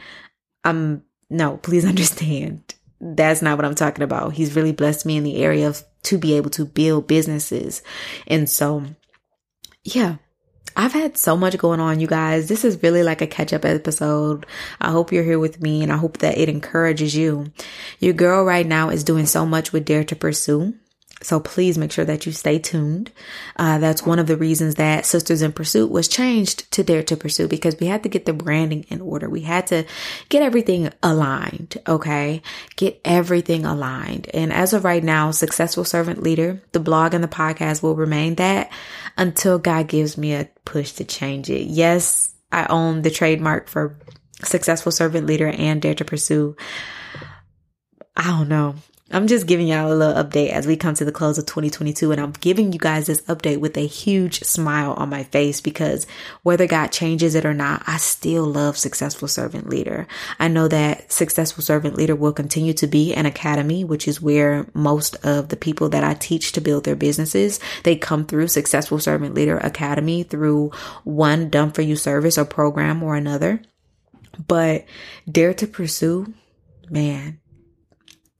I'm 0.63 1.03
no, 1.29 1.57
please 1.57 1.85
understand 1.93 2.64
that's 2.99 3.41
not 3.41 3.57
what 3.57 3.65
I'm 3.65 3.75
talking 3.75 4.03
about. 4.03 4.33
He's 4.33 4.55
really 4.55 4.71
blessed 4.71 5.05
me 5.05 5.17
in 5.17 5.23
the 5.23 5.43
area 5.43 5.67
of 5.67 5.83
to 6.03 6.17
be 6.17 6.35
able 6.35 6.49
to 6.51 6.65
build 6.65 7.07
businesses. 7.07 7.81
And 8.27 8.49
so, 8.49 8.83
yeah, 9.83 10.17
I've 10.75 10.93
had 10.93 11.17
so 11.17 11.37
much 11.37 11.57
going 11.57 11.79
on, 11.79 11.99
you 11.99 12.07
guys. 12.07 12.47
This 12.47 12.65
is 12.65 12.81
really 12.83 13.03
like 13.03 13.21
a 13.21 13.27
catch 13.27 13.53
up 13.53 13.65
episode. 13.65 14.45
I 14.81 14.91
hope 14.91 15.11
you're 15.11 15.23
here 15.23 15.39
with 15.39 15.61
me 15.61 15.83
and 15.83 15.91
I 15.91 15.97
hope 15.97 16.17
that 16.17 16.37
it 16.37 16.49
encourages 16.49 17.15
you. 17.15 17.51
Your 17.99 18.13
girl 18.13 18.43
right 18.43 18.65
now 18.65 18.89
is 18.89 19.03
doing 19.03 19.25
so 19.25 19.45
much 19.45 19.71
with 19.71 19.85
Dare 19.85 20.03
to 20.03 20.15
Pursue. 20.15 20.73
So 21.25 21.39
please 21.39 21.75
make 21.75 21.91
sure 21.91 22.05
that 22.05 22.27
you 22.27 22.31
stay 22.31 22.59
tuned. 22.59 23.11
Uh, 23.55 23.79
that's 23.79 24.05
one 24.05 24.19
of 24.19 24.27
the 24.27 24.37
reasons 24.37 24.75
that 24.75 25.07
Sisters 25.07 25.41
in 25.41 25.53
Pursuit 25.53 25.89
was 25.89 26.07
changed 26.07 26.71
to 26.73 26.83
Dare 26.83 27.01
to 27.01 27.17
Pursue 27.17 27.47
because 27.47 27.79
we 27.79 27.87
had 27.87 28.03
to 28.03 28.09
get 28.09 28.25
the 28.25 28.33
branding 28.33 28.85
in 28.89 29.01
order. 29.01 29.27
We 29.27 29.41
had 29.41 29.65
to 29.67 29.85
get 30.29 30.43
everything 30.43 30.91
aligned. 31.01 31.77
Okay. 31.87 32.43
Get 32.75 33.01
everything 33.03 33.65
aligned. 33.65 34.29
And 34.35 34.53
as 34.53 34.73
of 34.73 34.85
right 34.85 35.03
now, 35.03 35.31
Successful 35.31 35.83
Servant 35.83 36.21
Leader, 36.21 36.61
the 36.73 36.79
blog 36.79 37.15
and 37.15 37.23
the 37.23 37.27
podcast 37.27 37.81
will 37.81 37.95
remain 37.95 38.35
that 38.35 38.71
until 39.17 39.57
God 39.57 39.87
gives 39.87 40.19
me 40.19 40.33
a 40.33 40.47
push 40.63 40.91
to 40.93 41.05
change 41.05 41.49
it. 41.49 41.63
Yes, 41.63 42.35
I 42.51 42.67
own 42.67 43.01
the 43.01 43.09
trademark 43.09 43.67
for 43.67 43.97
Successful 44.43 44.91
Servant 44.91 45.25
Leader 45.25 45.47
and 45.47 45.81
Dare 45.81 45.95
to 45.95 46.05
Pursue. 46.05 46.55
I 48.15 48.25
don't 48.25 48.47
know. 48.47 48.75
I'm 49.11 49.27
just 49.27 49.45
giving 49.45 49.67
y'all 49.67 49.93
a 49.93 49.95
little 49.95 50.23
update 50.23 50.49
as 50.49 50.65
we 50.65 50.77
come 50.77 50.95
to 50.95 51.05
the 51.05 51.11
close 51.11 51.37
of 51.37 51.45
2022 51.45 52.11
and 52.11 52.19
I'm 52.19 52.31
giving 52.31 52.73
you 52.73 52.79
guys 52.79 53.05
this 53.05 53.21
update 53.23 53.59
with 53.59 53.77
a 53.77 53.85
huge 53.85 54.39
smile 54.41 54.93
on 54.93 55.09
my 55.09 55.21
face 55.21 55.61
because 55.61 56.07
whether 56.41 56.65
God 56.65 56.87
changes 56.87 57.35
it 57.35 57.45
or 57.45 57.53
not, 57.53 57.83
I 57.85 57.97
still 57.97 58.45
love 58.45 58.79
Successful 58.79 59.27
Servant 59.27 59.69
Leader. 59.69 60.07
I 60.39 60.47
know 60.47 60.67
that 60.69 61.11
Successful 61.11 61.63
Servant 61.63 61.95
Leader 61.95 62.15
will 62.15 62.33
continue 62.33 62.73
to 62.73 62.87
be 62.87 63.13
an 63.13 63.27
academy, 63.27 63.83
which 63.83 64.07
is 64.07 64.23
where 64.23 64.65
most 64.73 65.23
of 65.23 65.49
the 65.49 65.55
people 65.55 65.89
that 65.89 66.03
I 66.03 66.15
teach 66.15 66.53
to 66.53 66.61
build 66.61 66.83
their 66.83 66.95
businesses, 66.95 67.59
they 67.83 67.95
come 67.95 68.25
through 68.25 68.47
Successful 68.47 68.97
Servant 68.97 69.35
Leader 69.35 69.59
Academy 69.59 70.23
through 70.23 70.71
one 71.03 71.51
done 71.51 71.71
for 71.71 71.83
you 71.83 71.95
service 71.95 72.39
or 72.39 72.45
program 72.45 73.03
or 73.03 73.15
another. 73.15 73.61
But 74.47 74.85
Dare 75.29 75.53
to 75.53 75.67
Pursue, 75.67 76.33
man, 76.89 77.39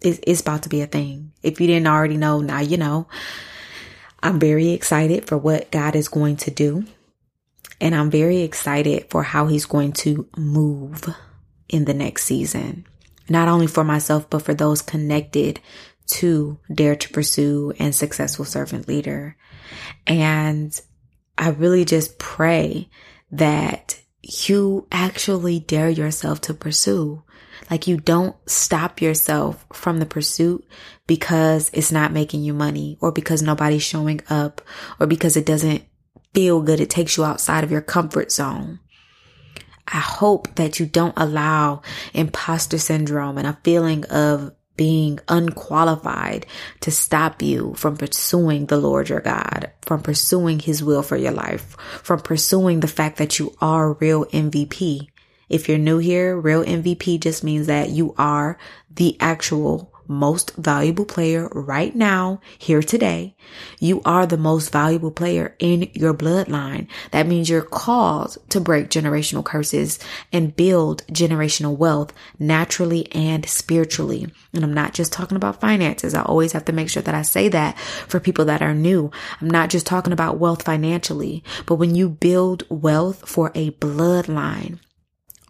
it's, 0.01 0.19
it's 0.25 0.41
about 0.41 0.63
to 0.63 0.69
be 0.69 0.81
a 0.81 0.87
thing. 0.87 1.31
If 1.41 1.59
you 1.59 1.67
didn't 1.67 1.87
already 1.87 2.17
know, 2.17 2.41
now 2.41 2.59
you 2.59 2.77
know. 2.77 3.07
I'm 4.21 4.39
very 4.39 4.69
excited 4.69 5.25
for 5.27 5.37
what 5.37 5.71
God 5.71 5.95
is 5.95 6.07
going 6.07 6.37
to 6.37 6.51
do. 6.51 6.85
And 7.79 7.93
I'm 7.93 8.09
very 8.09 8.41
excited 8.41 9.07
for 9.09 9.23
how 9.23 9.47
he's 9.47 9.65
going 9.65 9.91
to 9.93 10.27
move 10.37 11.13
in 11.69 11.85
the 11.85 11.93
next 11.93 12.23
season. 12.23 12.87
Not 13.29 13.47
only 13.47 13.67
for 13.67 13.83
myself, 13.83 14.29
but 14.29 14.41
for 14.41 14.53
those 14.53 14.81
connected 14.81 15.59
to 16.07 16.59
Dare 16.73 16.95
to 16.95 17.09
Pursue 17.09 17.73
and 17.79 17.93
Successful 17.93 18.45
Servant 18.45 18.87
Leader. 18.87 19.35
And 20.07 20.79
I 21.37 21.49
really 21.49 21.85
just 21.85 22.17
pray 22.17 22.89
that 23.31 23.99
you 24.21 24.87
actually 24.91 25.59
dare 25.59 25.89
yourself 25.89 26.41
to 26.41 26.53
pursue. 26.53 27.23
Like 27.69 27.87
you 27.87 27.97
don't 27.97 28.35
stop 28.49 29.01
yourself 29.01 29.65
from 29.73 29.99
the 29.99 30.05
pursuit 30.05 30.65
because 31.07 31.69
it's 31.73 31.91
not 31.91 32.11
making 32.11 32.43
you 32.43 32.53
money 32.53 32.97
or 33.01 33.11
because 33.11 33.41
nobody's 33.41 33.83
showing 33.83 34.21
up 34.29 34.61
or 34.99 35.07
because 35.07 35.37
it 35.37 35.45
doesn't 35.45 35.83
feel 36.33 36.61
good. 36.61 36.79
It 36.79 36.89
takes 36.89 37.17
you 37.17 37.23
outside 37.23 37.63
of 37.63 37.71
your 37.71 37.81
comfort 37.81 38.31
zone. 38.31 38.79
I 39.87 39.99
hope 39.99 40.55
that 40.55 40.79
you 40.79 40.85
don't 40.85 41.13
allow 41.15 41.81
imposter 42.13 42.77
syndrome 42.77 43.37
and 43.37 43.47
a 43.47 43.59
feeling 43.63 44.05
of 44.05 44.51
being 44.77 45.19
unqualified 45.27 46.45
to 46.81 46.91
stop 46.91 47.41
you 47.41 47.73
from 47.75 47.95
pursuing 47.97 48.65
the 48.65 48.77
Lord 48.77 49.09
your 49.09 49.21
God, 49.21 49.71
from 49.83 50.01
pursuing 50.01 50.59
his 50.59 50.83
will 50.83 51.01
for 51.01 51.15
your 51.15 51.31
life, 51.31 51.77
from 52.03 52.19
pursuing 52.19 52.79
the 52.81 52.87
fact 52.87 53.17
that 53.17 53.39
you 53.39 53.55
are 53.61 53.91
a 53.91 53.93
real 53.93 54.25
MVP. 54.25 55.07
If 55.49 55.69
you're 55.69 55.77
new 55.77 55.97
here, 55.97 56.37
real 56.37 56.63
MVP 56.63 57.19
just 57.19 57.43
means 57.43 57.67
that 57.67 57.89
you 57.89 58.15
are 58.17 58.57
the 58.89 59.17
actual 59.19 59.91
most 60.07 60.55
valuable 60.55 61.05
player 61.05 61.47
right 61.49 61.95
now, 61.95 62.39
here 62.57 62.81
today. 62.81 63.35
You 63.79 64.01
are 64.05 64.25
the 64.25 64.37
most 64.37 64.71
valuable 64.71 65.11
player 65.11 65.55
in 65.59 65.89
your 65.93 66.13
bloodline. 66.13 66.87
That 67.11 67.27
means 67.27 67.49
you're 67.49 67.61
called 67.61 68.37
to 68.49 68.59
break 68.59 68.89
generational 68.89 69.43
curses 69.43 69.99
and 70.31 70.55
build 70.55 71.05
generational 71.07 71.77
wealth 71.77 72.13
naturally 72.39 73.11
and 73.13 73.47
spiritually. 73.47 74.27
And 74.53 74.63
I'm 74.63 74.73
not 74.73 74.93
just 74.93 75.11
talking 75.11 75.37
about 75.37 75.61
finances. 75.61 76.13
I 76.13 76.21
always 76.21 76.51
have 76.51 76.65
to 76.65 76.73
make 76.73 76.89
sure 76.89 77.03
that 77.03 77.15
I 77.15 77.23
say 77.23 77.49
that 77.49 77.77
for 77.79 78.19
people 78.19 78.45
that 78.45 78.61
are 78.61 78.73
new. 78.73 79.11
I'm 79.41 79.49
not 79.49 79.69
just 79.69 79.85
talking 79.85 80.13
about 80.13 80.37
wealth 80.37 80.63
financially, 80.63 81.43
but 81.65 81.75
when 81.75 81.95
you 81.95 82.09
build 82.09 82.63
wealth 82.69 83.27
for 83.27 83.51
a 83.55 83.71
bloodline, 83.71 84.79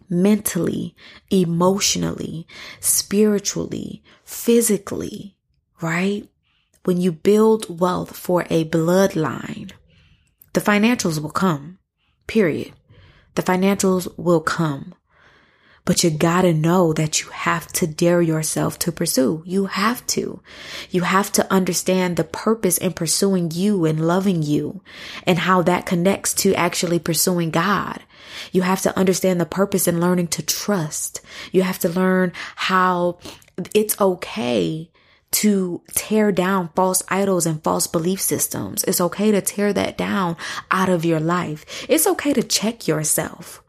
mentally, 0.08 0.94
emotionally, 1.30 2.46
spiritually, 2.80 4.02
physically, 4.24 5.36
right? 5.80 6.28
When 6.84 7.00
you 7.00 7.12
build 7.12 7.80
wealth 7.80 8.16
for 8.16 8.46
a 8.48 8.64
bloodline, 8.64 9.72
the 10.52 10.60
financials 10.60 11.20
will 11.20 11.30
come, 11.30 11.78
period. 12.26 12.72
The 13.34 13.42
financials 13.42 14.08
will 14.16 14.40
come. 14.40 14.94
But 15.84 16.02
you 16.02 16.10
gotta 16.10 16.52
know 16.52 16.92
that 16.94 17.20
you 17.20 17.28
have 17.30 17.68
to 17.74 17.86
dare 17.86 18.20
yourself 18.20 18.76
to 18.80 18.90
pursue. 18.90 19.44
You 19.46 19.66
have 19.66 20.04
to. 20.08 20.40
You 20.90 21.02
have 21.02 21.30
to 21.32 21.52
understand 21.52 22.16
the 22.16 22.24
purpose 22.24 22.76
in 22.76 22.92
pursuing 22.92 23.52
you 23.52 23.84
and 23.84 24.06
loving 24.06 24.42
you 24.42 24.82
and 25.24 25.38
how 25.38 25.62
that 25.62 25.86
connects 25.86 26.34
to 26.34 26.54
actually 26.54 26.98
pursuing 26.98 27.50
God. 27.50 28.02
You 28.52 28.62
have 28.62 28.82
to 28.82 28.96
understand 28.98 29.40
the 29.40 29.46
purpose 29.46 29.86
in 29.86 30.00
learning 30.00 30.28
to 30.28 30.42
trust. 30.42 31.20
You 31.52 31.62
have 31.62 31.78
to 31.80 31.88
learn 31.88 32.32
how 32.56 33.18
it's 33.74 34.00
okay 34.00 34.90
to 35.32 35.82
tear 35.92 36.32
down 36.32 36.70
false 36.74 37.02
idols 37.08 37.46
and 37.46 37.62
false 37.62 37.86
belief 37.86 38.20
systems. 38.20 38.84
It's 38.84 39.00
okay 39.00 39.30
to 39.32 39.40
tear 39.40 39.72
that 39.72 39.98
down 39.98 40.36
out 40.70 40.88
of 40.88 41.04
your 41.04 41.20
life. 41.20 41.86
It's 41.88 42.06
okay 42.06 42.32
to 42.32 42.42
check 42.42 42.88
yourself. 42.88 43.62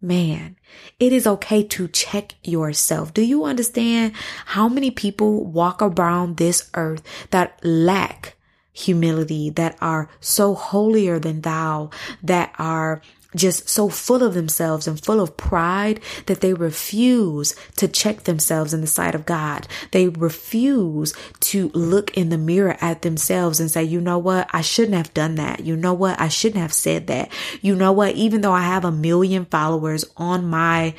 Man, 0.00 0.56
it 0.98 1.12
is 1.12 1.26
okay 1.26 1.62
to 1.64 1.86
check 1.86 2.34
yourself. 2.42 3.14
Do 3.14 3.22
you 3.22 3.44
understand 3.44 4.14
how 4.46 4.68
many 4.68 4.90
people 4.90 5.44
walk 5.44 5.80
around 5.80 6.36
this 6.36 6.70
earth 6.74 7.02
that 7.30 7.60
lack 7.64 8.36
humility, 8.72 9.50
that 9.50 9.76
are 9.80 10.08
so 10.20 10.54
holier 10.54 11.18
than 11.18 11.42
thou, 11.42 11.90
that 12.22 12.52
are 12.58 13.02
just 13.34 13.68
so 13.68 13.88
full 13.88 14.22
of 14.22 14.34
themselves 14.34 14.86
and 14.86 15.02
full 15.02 15.20
of 15.20 15.36
pride 15.36 16.00
that 16.26 16.40
they 16.40 16.54
refuse 16.54 17.54
to 17.76 17.88
check 17.88 18.24
themselves 18.24 18.74
in 18.74 18.80
the 18.80 18.86
sight 18.86 19.14
of 19.14 19.26
God. 19.26 19.66
They 19.90 20.08
refuse 20.08 21.14
to 21.40 21.70
look 21.70 22.16
in 22.16 22.28
the 22.28 22.38
mirror 22.38 22.76
at 22.80 23.02
themselves 23.02 23.60
and 23.60 23.70
say, 23.70 23.82
you 23.82 24.00
know 24.00 24.18
what? 24.18 24.48
I 24.52 24.60
shouldn't 24.60 24.96
have 24.96 25.14
done 25.14 25.36
that. 25.36 25.64
You 25.64 25.76
know 25.76 25.94
what? 25.94 26.20
I 26.20 26.28
shouldn't 26.28 26.60
have 26.60 26.72
said 26.72 27.06
that. 27.08 27.30
You 27.60 27.74
know 27.74 27.92
what? 27.92 28.14
Even 28.14 28.40
though 28.40 28.52
I 28.52 28.62
have 28.62 28.84
a 28.84 28.92
million 28.92 29.44
followers 29.46 30.04
on 30.16 30.46
my 30.46 30.94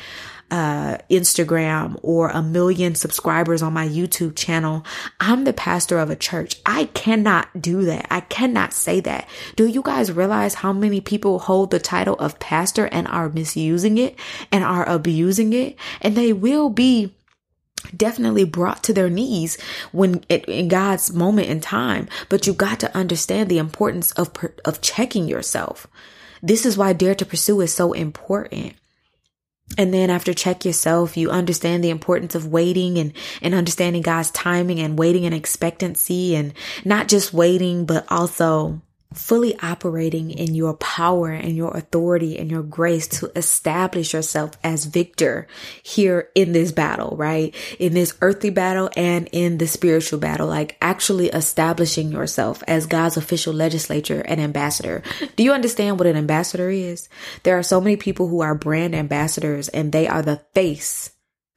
uh, 0.54 1.00
Instagram 1.10 1.98
or 2.04 2.30
a 2.30 2.44
million 2.44 2.94
subscribers 2.94 3.64
on 3.64 3.74
my 3.74 3.88
YouTube 3.88 4.36
channel. 4.36 4.86
I'm 5.20 5.46
the 5.46 5.52
pastor 5.52 5.98
of 5.98 6.12
a 6.12 6.16
church. 6.16 6.58
I 6.64 6.86
cannot 6.94 7.60
do 7.60 7.86
that. 7.86 8.06
I 8.12 8.20
cannot 8.20 8.72
say 8.72 9.00
that. 9.00 9.28
Do 9.56 9.66
you 9.66 9.82
guys 9.82 10.12
realize 10.12 10.54
how 10.54 10.72
many 10.72 11.02
people 11.02 11.40
hold 11.40 11.72
the 11.72 11.80
title 11.80 12.14
of 12.20 12.38
pastor 12.38 12.86
and 12.86 13.08
are 13.08 13.30
misusing 13.30 13.98
it 13.98 14.16
and 14.52 14.64
are 14.64 14.88
abusing 14.88 15.54
it? 15.54 15.76
And 16.02 16.16
they 16.16 16.34
will 16.34 16.70
be 16.70 17.16
definitely 17.98 18.44
brought 18.44 18.84
to 18.84 18.94
their 18.94 19.10
knees 19.10 19.58
when 19.92 20.24
it, 20.30 20.46
in 20.46 20.68
God's 20.68 21.12
moment 21.12 21.48
in 21.48 21.62
time. 21.62 22.08
But 22.30 22.46
you 22.46 22.54
got 22.54 22.80
to 22.82 22.96
understand 22.96 23.50
the 23.50 23.58
importance 23.58 24.12
of, 24.12 24.32
of 24.66 24.82
checking 24.82 25.28
yourself. 25.28 25.88
This 26.44 26.64
is 26.64 26.78
why 26.78 26.94
Dare 26.94 27.16
to 27.16 27.26
Pursue 27.26 27.60
is 27.62 27.74
so 27.74 27.94
important 27.94 28.76
And 29.78 29.94
then 29.94 30.10
after 30.10 30.34
check 30.34 30.66
yourself, 30.66 31.18
you 31.18 31.32
understand 31.32 31.84
the 31.84 31.90
importance 31.90 32.36
of 32.36 32.48
waiting 32.48 32.98
and, 32.98 33.14
and 33.42 33.56
understanding 33.56 34.02
God's 34.02 34.30
timing 34.32 34.80
and 34.80 35.00
waiting 35.00 35.24
in 35.24 35.34
expectancy 35.34 36.36
and 36.36 36.54
not 36.86 37.08
just 37.08 37.34
waiting, 37.34 37.86
but 37.86 38.06
also 38.12 38.82
fully 39.14 39.58
operating 39.60 40.32
in 40.32 40.56
your 40.56 40.74
power 40.76 41.30
and 41.30 41.56
your 41.56 41.76
authority 41.76 42.38
and 42.38 42.52
your 42.52 42.64
grace 42.64 43.08
to 43.08 43.32
establish 43.36 44.14
yourself 44.14 44.52
as 44.64 44.86
victor 44.86 45.48
here 45.82 46.30
in 46.36 46.52
this 46.52 46.72
battle, 46.72 47.16
right? 47.18 47.56
In 47.80 47.94
this 47.94 48.16
earthly 48.22 48.50
battle 48.50 48.90
and 48.98 49.30
in 49.32 49.58
the 49.58 49.68
spiritual 49.68 50.20
battle, 50.20 50.48
like 50.48 50.78
actually 50.82 51.28
establishing 51.30 52.12
yourself 52.12 52.64
as 52.68 52.86
God's 52.86 53.18
official 53.18 53.54
legislature 53.54 54.22
and 54.22 54.42
ambassador. 54.42 55.04
Do 55.36 55.44
you 55.44 55.54
understand 55.54 55.98
what 55.98 56.08
an 56.08 56.18
ambassador 56.18 56.70
is? 56.70 57.08
There 57.44 57.58
are 57.58 57.64
so 57.64 57.80
many 57.80 57.96
people 57.96 58.28
who 58.28 58.42
are 58.42 58.56
brand 58.56 58.96
ambassadors 58.96 59.70
and 59.70 59.92
they 59.92 60.08
are 60.08 60.22
the 60.22 60.42
face 60.54 61.13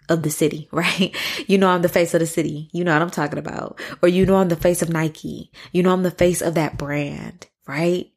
of 0.09 0.23
the 0.23 0.31
city, 0.31 0.69
right? 0.73 1.15
You 1.47 1.59
know, 1.59 1.69
I'm 1.69 1.83
the 1.83 1.89
face 1.89 2.15
of 2.15 2.21
the 2.21 2.27
city. 2.27 2.69
You 2.73 2.85
know 2.85 2.93
what 2.93 3.03
I'm 3.03 3.11
talking 3.11 3.39
about. 3.39 3.81
Or 4.03 4.09
you 4.09 4.27
know, 4.27 4.37
I'm 4.37 4.49
the 4.49 4.57
face 4.57 4.83
of 4.83 4.91
Nike. 4.91 5.51
You 5.73 5.83
know, 5.83 5.93
I'm 5.93 6.03
the 6.03 6.11
face 6.11 6.43
of 6.43 6.55
that 6.55 6.79
brand, 6.79 7.47
right? 7.67 8.11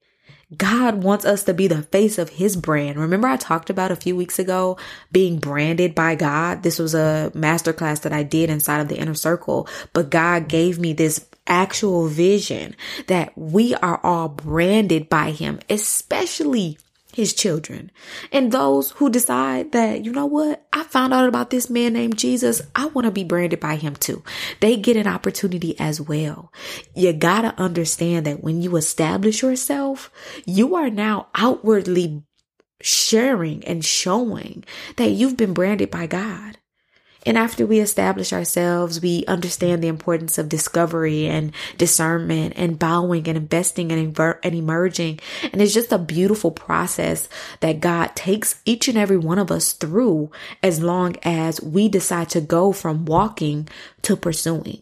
God 0.55 1.03
wants 1.03 1.25
us 1.25 1.43
to 1.43 1.53
be 1.53 1.67
the 1.67 1.83
face 1.83 2.17
of 2.17 2.29
his 2.29 2.55
brand. 2.55 2.97
Remember 2.97 3.27
I 3.27 3.37
talked 3.37 3.69
about 3.69 3.91
a 3.91 3.95
few 3.95 4.15
weeks 4.15 4.39
ago 4.39 4.77
being 5.11 5.37
branded 5.37 5.93
by 5.93 6.15
God? 6.15 6.63
This 6.63 6.79
was 6.79 6.95
a 6.95 7.31
masterclass 7.35 8.01
that 8.01 8.13
I 8.13 8.23
did 8.23 8.49
inside 8.49 8.79
of 8.79 8.87
the 8.87 8.97
inner 8.97 9.13
circle, 9.13 9.67
but 9.93 10.09
God 10.09 10.47
gave 10.47 10.79
me 10.79 10.93
this 10.93 11.23
actual 11.45 12.07
vision 12.07 12.75
that 13.07 13.37
we 13.37 13.75
are 13.75 13.99
all 14.03 14.27
branded 14.27 15.07
by 15.07 15.31
him, 15.31 15.59
especially 15.69 16.79
his 17.19 17.33
children 17.33 17.91
and 18.31 18.51
those 18.51 18.91
who 18.91 19.09
decide 19.09 19.73
that, 19.73 20.05
you 20.05 20.11
know 20.13 20.25
what, 20.25 20.65
I 20.71 20.83
found 20.83 21.13
out 21.13 21.27
about 21.27 21.49
this 21.49 21.69
man 21.69 21.93
named 21.93 22.17
Jesus. 22.17 22.61
I 22.75 22.85
want 22.87 23.05
to 23.05 23.11
be 23.11 23.25
branded 23.25 23.59
by 23.59 23.75
him 23.75 23.95
too. 23.95 24.23
They 24.61 24.77
get 24.77 24.95
an 24.95 25.05
opportunity 25.05 25.77
as 25.79 25.99
well. 25.99 26.53
You 26.95 27.11
got 27.11 27.41
to 27.41 27.61
understand 27.61 28.25
that 28.25 28.41
when 28.41 28.61
you 28.61 28.77
establish 28.77 29.41
yourself, 29.41 30.09
you 30.45 30.75
are 30.75 30.89
now 30.89 31.27
outwardly 31.35 32.23
sharing 32.81 33.65
and 33.65 33.83
showing 33.83 34.63
that 34.95 35.09
you've 35.09 35.35
been 35.35 35.53
branded 35.53 35.91
by 35.91 36.07
God. 36.07 36.58
And 37.29 37.37
after 37.37 37.63
we 37.67 37.79
establish 37.79 38.33
ourselves, 38.33 39.01
we 39.01 39.23
understand 39.27 39.83
the 39.83 39.87
importance 39.87 40.39
of 40.39 40.49
discovery 40.49 41.27
and 41.27 41.51
discernment 41.77 42.53
and 42.55 42.79
bowing 42.79 43.27
and 43.27 43.37
investing 43.37 43.91
and, 43.91 44.15
inver- 44.15 44.39
and 44.41 44.55
emerging. 44.55 45.19
And 45.53 45.61
it's 45.61 45.75
just 45.75 45.91
a 45.91 45.99
beautiful 45.99 46.49
process 46.49 47.29
that 47.59 47.81
God 47.81 48.15
takes 48.15 48.59
each 48.65 48.87
and 48.87 48.97
every 48.97 49.17
one 49.17 49.37
of 49.37 49.51
us 49.51 49.73
through 49.73 50.31
as 50.63 50.81
long 50.81 51.17
as 51.21 51.61
we 51.61 51.87
decide 51.87 52.31
to 52.31 52.41
go 52.41 52.71
from 52.71 53.05
walking 53.05 53.69
to 54.01 54.15
pursuing 54.15 54.81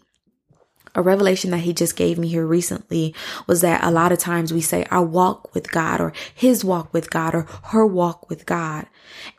a 0.95 1.01
revelation 1.01 1.51
that 1.51 1.59
he 1.59 1.73
just 1.73 1.95
gave 1.95 2.17
me 2.17 2.27
here 2.27 2.45
recently 2.45 3.13
was 3.45 3.61
that 3.61 3.83
a 3.83 3.91
lot 3.91 4.11
of 4.11 4.17
times 4.17 4.51
we 4.51 4.61
say 4.61 4.83
our 4.89 5.03
walk 5.03 5.53
with 5.53 5.71
God 5.71 6.01
or 6.01 6.11
his 6.33 6.65
walk 6.65 6.91
with 6.91 7.11
God 7.11 7.35
or 7.35 7.41
her 7.65 7.85
walk 7.85 8.29
with 8.31 8.47
God. 8.47 8.87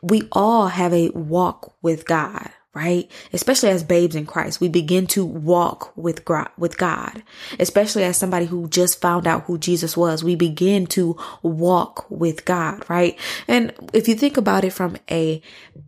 We 0.01 0.29
all 0.31 0.67
have 0.67 0.93
a 0.93 1.09
walk 1.09 1.75
with 1.81 2.05
God 2.05 2.51
right? 2.73 3.09
Especially 3.33 3.69
as 3.69 3.83
babes 3.83 4.15
in 4.15 4.25
Christ, 4.25 4.61
we 4.61 4.69
begin 4.69 5.07
to 5.07 5.25
walk 5.25 5.91
with 5.97 6.23
God, 6.23 6.49
with 6.57 6.77
God. 6.77 7.23
Especially 7.59 8.03
as 8.03 8.17
somebody 8.17 8.45
who 8.45 8.67
just 8.67 9.01
found 9.01 9.27
out 9.27 9.43
who 9.43 9.57
Jesus 9.57 9.97
was, 9.97 10.23
we 10.23 10.35
begin 10.35 10.85
to 10.87 11.17
walk 11.41 12.05
with 12.09 12.45
God, 12.45 12.87
right? 12.89 13.17
And 13.47 13.73
if 13.93 14.07
you 14.07 14.15
think 14.15 14.37
about 14.37 14.63
it 14.63 14.73
from 14.73 14.97
a 15.09 15.41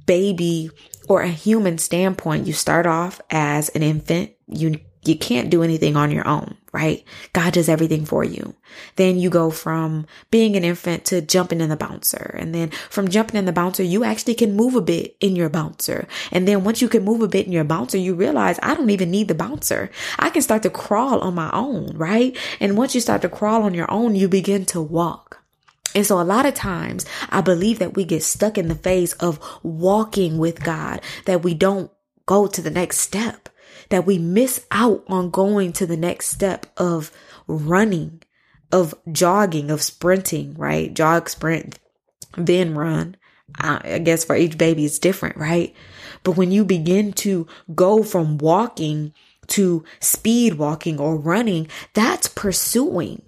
baby 0.06 0.72
or 1.08 1.22
a 1.22 1.30
human 1.30 1.78
standpoint, 1.78 2.48
you 2.48 2.54
start 2.54 2.88
off 2.88 3.22
as 3.30 3.70
an 3.70 3.84
infant, 3.84 4.32
you 4.48 4.80
you 5.04 5.16
can't 5.18 5.50
do 5.50 5.64
anything 5.64 5.96
on 5.96 6.12
your 6.12 6.28
own, 6.28 6.56
right? 6.72 7.04
God 7.34 7.54
does 7.54 7.68
everything 7.68 8.06
for 8.06 8.24
you. 8.24 8.56
Then 8.98 9.18
you 9.18 9.32
go 9.32 9.50
from 9.50 10.06
being 10.30 10.56
an 10.56 10.64
infant 10.64 11.06
to 11.06 11.22
jumping 11.22 11.60
in 11.60 11.70
the 11.70 11.76
bouncer. 11.76 12.36
And 12.38 12.54
then 12.54 12.70
from 12.90 13.10
jumping 13.10 13.38
in 13.38 13.46
the 13.46 13.52
bouncer, 13.52 13.82
you 13.82 14.04
actually 14.04 14.36
can 14.36 14.56
move 14.56 14.76
a 14.76 14.82
bit 14.82 15.16
in 15.20 15.36
your 15.36 15.50
bouncer. 15.50 16.08
And 16.32 16.48
then 16.48 16.64
once 16.64 16.82
you 16.82 16.88
can 16.88 17.04
move 17.04 17.22
a 17.22 17.28
bit 17.28 17.48
in 17.48 17.52
your 17.52 17.64
bouncer, 17.64 17.98
you 17.98 18.14
realize 18.14 18.60
I 18.62 18.76
don't 18.76 18.92
even 18.92 19.10
need 19.10 19.28
the 19.28 19.36
bouncer. 19.36 19.90
I 20.20 20.30
can 20.30 20.44
start 20.44 20.62
to 20.64 20.70
crawl 20.70 21.20
on 21.22 21.34
my 21.34 21.50
own, 21.52 21.98
right? 21.98 22.38
And 22.60 22.78
once 22.78 22.94
you 22.94 23.02
start 23.02 23.24
to 23.24 23.30
crawl 23.30 23.64
on 23.64 23.74
your 23.74 23.90
own, 23.90 24.16
you 24.16 24.28
begin 24.28 24.66
to 24.68 24.82
walk. 24.82 25.44
And 25.96 26.06
so 26.06 26.22
a 26.22 26.24
lot 26.24 26.46
of 26.46 26.54
times 26.54 27.06
I 27.30 27.42
believe 27.42 27.80
that 27.80 27.96
we 27.96 28.06
get 28.06 28.24
stuck 28.24 28.58
in 28.58 28.68
the 28.68 28.76
phase 28.76 29.14
of 29.14 29.40
walking 29.64 30.38
with 30.38 30.64
God, 30.64 31.02
that 31.26 31.44
we 31.44 31.54
don't 31.54 31.92
go 32.26 32.48
to 32.48 32.62
the 32.62 32.70
next 32.70 33.00
step 33.00 33.50
that 33.92 34.06
we 34.06 34.18
miss 34.18 34.66
out 34.72 35.04
on 35.08 35.30
going 35.30 35.72
to 35.74 35.86
the 35.86 35.98
next 35.98 36.28
step 36.28 36.66
of 36.78 37.12
running, 37.48 38.22
of 38.72 38.96
jogging, 39.12 39.70
of 39.70 39.82
sprinting, 39.82 40.56
right? 40.56 40.94
Jog, 40.94 41.30
sprint, 41.30 41.78
then 42.36 42.74
run. 42.74 43.16
I 43.60 44.00
guess 44.00 44.24
for 44.24 44.36
each 44.36 44.58
baby 44.58 44.86
it's 44.86 44.98
different, 44.98 45.36
right? 45.36 45.76
But 46.24 46.38
when 46.38 46.52
you 46.52 46.64
begin 46.64 47.12
to 47.14 47.48
go 47.76 48.02
from 48.02 48.38
walking 48.38 49.14
to 49.48 49.84
speed 50.00 50.54
walking 50.54 51.00
or 51.00 51.18
running, 51.18 51.68
that's 51.94 52.30
pursuing. 52.30 53.22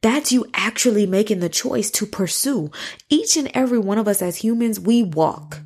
That's 0.00 0.32
you 0.32 0.46
actually 0.54 1.06
making 1.06 1.40
the 1.40 1.48
choice 1.48 1.90
to 1.92 2.06
pursue. 2.06 2.70
Each 3.10 3.36
and 3.36 3.50
every 3.52 3.78
one 3.78 3.98
of 3.98 4.08
us 4.08 4.22
as 4.22 4.36
humans, 4.36 4.80
we 4.80 5.02
walk. 5.02 5.60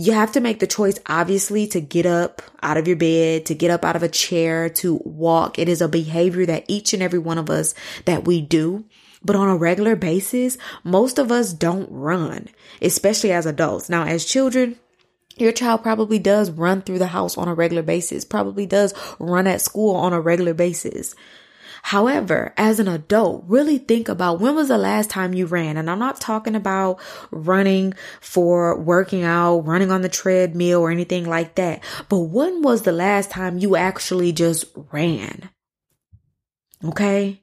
You 0.00 0.12
have 0.12 0.32
to 0.32 0.40
make 0.40 0.60
the 0.60 0.66
choice, 0.66 0.98
obviously, 1.04 1.66
to 1.66 1.80
get 1.82 2.06
up 2.06 2.40
out 2.62 2.78
of 2.78 2.88
your 2.88 2.96
bed, 2.96 3.44
to 3.44 3.54
get 3.54 3.70
up 3.70 3.84
out 3.84 3.96
of 3.96 4.02
a 4.02 4.08
chair, 4.08 4.70
to 4.70 4.98
walk. 5.04 5.58
It 5.58 5.68
is 5.68 5.82
a 5.82 5.88
behavior 5.88 6.46
that 6.46 6.64
each 6.68 6.94
and 6.94 7.02
every 7.02 7.18
one 7.18 7.36
of 7.36 7.50
us 7.50 7.74
that 8.06 8.24
we 8.24 8.40
do. 8.40 8.86
But 9.22 9.36
on 9.36 9.50
a 9.50 9.56
regular 9.56 9.96
basis, 9.96 10.56
most 10.84 11.18
of 11.18 11.30
us 11.30 11.52
don't 11.52 11.86
run, 11.92 12.48
especially 12.80 13.30
as 13.30 13.44
adults. 13.44 13.90
Now, 13.90 14.04
as 14.04 14.24
children, 14.24 14.76
your 15.36 15.52
child 15.52 15.82
probably 15.82 16.18
does 16.18 16.50
run 16.50 16.80
through 16.80 16.98
the 16.98 17.08
house 17.08 17.36
on 17.36 17.48
a 17.48 17.54
regular 17.54 17.82
basis, 17.82 18.24
probably 18.24 18.64
does 18.64 18.94
run 19.18 19.46
at 19.46 19.60
school 19.60 19.94
on 19.96 20.14
a 20.14 20.20
regular 20.20 20.54
basis. 20.54 21.14
However, 21.82 22.52
as 22.56 22.78
an 22.78 22.88
adult, 22.88 23.44
really 23.46 23.78
think 23.78 24.08
about 24.08 24.40
when 24.40 24.54
was 24.54 24.68
the 24.68 24.78
last 24.78 25.10
time 25.10 25.34
you 25.34 25.46
ran? 25.46 25.76
And 25.76 25.90
I'm 25.90 25.98
not 25.98 26.20
talking 26.20 26.54
about 26.54 27.00
running 27.30 27.94
for 28.20 28.78
working 28.78 29.22
out, 29.22 29.60
running 29.60 29.90
on 29.90 30.02
the 30.02 30.08
treadmill 30.08 30.80
or 30.80 30.90
anything 30.90 31.24
like 31.24 31.54
that. 31.56 31.82
But 32.08 32.18
when 32.18 32.62
was 32.62 32.82
the 32.82 32.92
last 32.92 33.30
time 33.30 33.58
you 33.58 33.76
actually 33.76 34.32
just 34.32 34.64
ran? 34.92 35.50
Okay. 36.84 37.42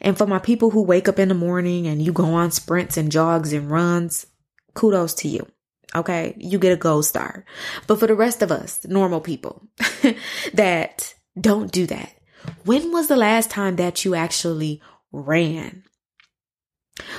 And 0.00 0.16
for 0.16 0.26
my 0.26 0.38
people 0.38 0.70
who 0.70 0.82
wake 0.82 1.08
up 1.08 1.18
in 1.18 1.28
the 1.28 1.34
morning 1.34 1.86
and 1.86 2.00
you 2.00 2.12
go 2.12 2.24
on 2.24 2.50
sprints 2.50 2.96
and 2.96 3.10
jogs 3.10 3.52
and 3.52 3.70
runs, 3.70 4.26
kudos 4.74 5.14
to 5.14 5.28
you. 5.28 5.46
Okay. 5.94 6.34
You 6.38 6.58
get 6.58 6.72
a 6.72 6.76
gold 6.76 7.06
star. 7.06 7.44
But 7.86 7.98
for 7.98 8.06
the 8.06 8.14
rest 8.14 8.42
of 8.42 8.52
us, 8.52 8.84
normal 8.84 9.20
people 9.20 9.66
that 10.54 11.14
don't 11.40 11.72
do 11.72 11.86
that, 11.86 12.12
when 12.64 12.92
was 12.92 13.08
the 13.08 13.16
last 13.16 13.50
time 13.50 13.76
that 13.76 14.04
you 14.04 14.14
actually 14.14 14.80
ran? 15.12 15.84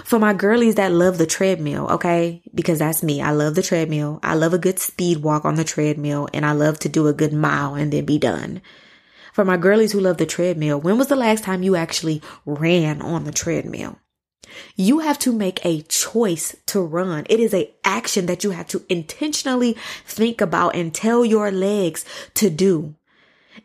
For 0.04 0.20
my 0.20 0.34
girlies 0.34 0.76
that 0.76 0.92
love 0.92 1.18
the 1.18 1.26
treadmill, 1.26 1.88
okay? 1.92 2.42
Because 2.54 2.80
that's 2.80 3.02
me. 3.02 3.22
I 3.22 3.32
love 3.32 3.56
the 3.56 3.64
treadmill. 3.64 4.20
I 4.24 4.36
love 4.36 4.54
a 4.54 4.58
good 4.58 4.80
speed 4.80 5.20
walk 5.24 5.46
on 5.46 5.56
the 5.56 5.64
treadmill 5.64 6.28
and 6.34 6.46
I 6.46 6.52
love 6.52 6.80
to 6.80 6.90
do 6.90 7.08
a 7.08 7.14
good 7.14 7.34
mile 7.34 7.76
and 7.76 7.92
then 7.92 8.06
be 8.06 8.18
done. 8.18 8.62
For 9.34 9.46
my 9.46 9.58
girlies 9.58 9.94
who 9.94 10.02
love 10.02 10.18
the 10.18 10.26
treadmill, 10.26 10.82
when 10.82 10.98
was 10.98 11.08
the 11.08 11.16
last 11.16 11.44
time 11.44 11.64
you 11.64 11.76
actually 11.76 12.22
ran 12.46 13.02
on 13.02 13.24
the 13.24 13.32
treadmill? 13.32 13.98
You 14.76 15.00
have 15.00 15.20
to 15.20 15.32
make 15.32 15.64
a 15.66 15.84
choice 15.84 16.56
to 16.68 16.82
run. 16.82 17.26
It 17.30 17.40
is 17.40 17.54
a 17.54 17.72
action 17.84 18.26
that 18.26 18.44
you 18.44 18.52
have 18.52 18.68
to 18.70 18.84
intentionally 18.90 19.78
think 20.06 20.42
about 20.42 20.76
and 20.76 20.94
tell 20.94 21.24
your 21.24 21.52
legs 21.52 22.04
to 22.36 22.50
do. 22.50 22.96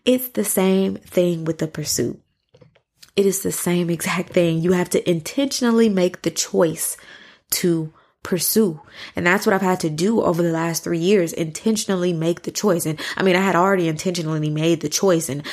It's 0.04 0.28
the 0.28 0.44
same 0.44 0.96
thing 0.96 1.44
with 1.44 1.59
the 1.59 1.68
pursuit. 1.68 2.20
It 3.16 3.26
is 3.26 3.42
the 3.42 3.52
same 3.52 3.90
exact 3.90 4.30
thing. 4.30 4.59
You 4.59 4.72
have 4.72 4.90
to 4.90 5.11
intentionally 5.11 5.88
make 5.88 6.22
the 6.22 6.30
choice 6.30 6.96
to 7.52 7.92
pursue. 8.22 8.80
And 9.14 9.26
that's 9.26 9.46
what 9.46 9.52
I've 9.52 9.61
had 9.61 9.80
to 9.80 9.90
do 9.90 10.22
over 10.22 10.42
the 10.42 10.50
last 10.50 10.83
three 10.83 10.98
years, 10.98 11.33
intentionally 11.33 12.12
make 12.12 12.42
the 12.42 12.50
choice. 12.50 12.87
And 12.87 12.98
I 13.16 13.22
mean, 13.22 13.37
I 13.37 13.40
had 13.40 13.54
already 13.54 13.87
intentionally 13.87 14.50
made 14.50 14.80
the 14.80 14.88
choice. 14.88 15.28
And 15.28 15.46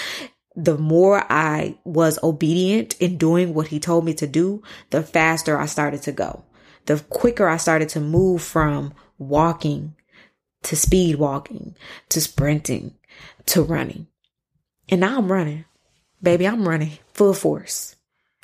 the 0.55 0.77
more 0.77 1.23
I 1.31 1.77
was 1.83 2.17
obedient 2.23 2.95
in 2.99 3.17
doing 3.17 3.53
what 3.53 3.67
he 3.67 3.79
told 3.79 4.05
me 4.05 4.13
to 4.15 4.27
do, 4.27 4.63
the 4.89 5.03
faster 5.03 5.59
I 5.59 5.65
started 5.65 6.01
to 6.03 6.11
go. 6.11 6.43
The 6.85 6.99
quicker 7.09 7.47
I 7.47 7.57
started 7.57 7.89
to 7.89 7.99
move 7.99 8.41
from 8.41 8.93
walking 9.19 9.95
to 10.63 10.75
speed 10.75 11.15
walking 11.15 11.75
to 12.09 12.21
sprinting 12.21 12.95
to 13.47 13.63
running. 13.63 14.07
And 14.91 15.01
now 15.01 15.17
I'm 15.17 15.31
running. 15.31 15.65
Baby, 16.21 16.47
I'm 16.47 16.67
running 16.67 16.99
full 17.13 17.33
force. 17.33 17.95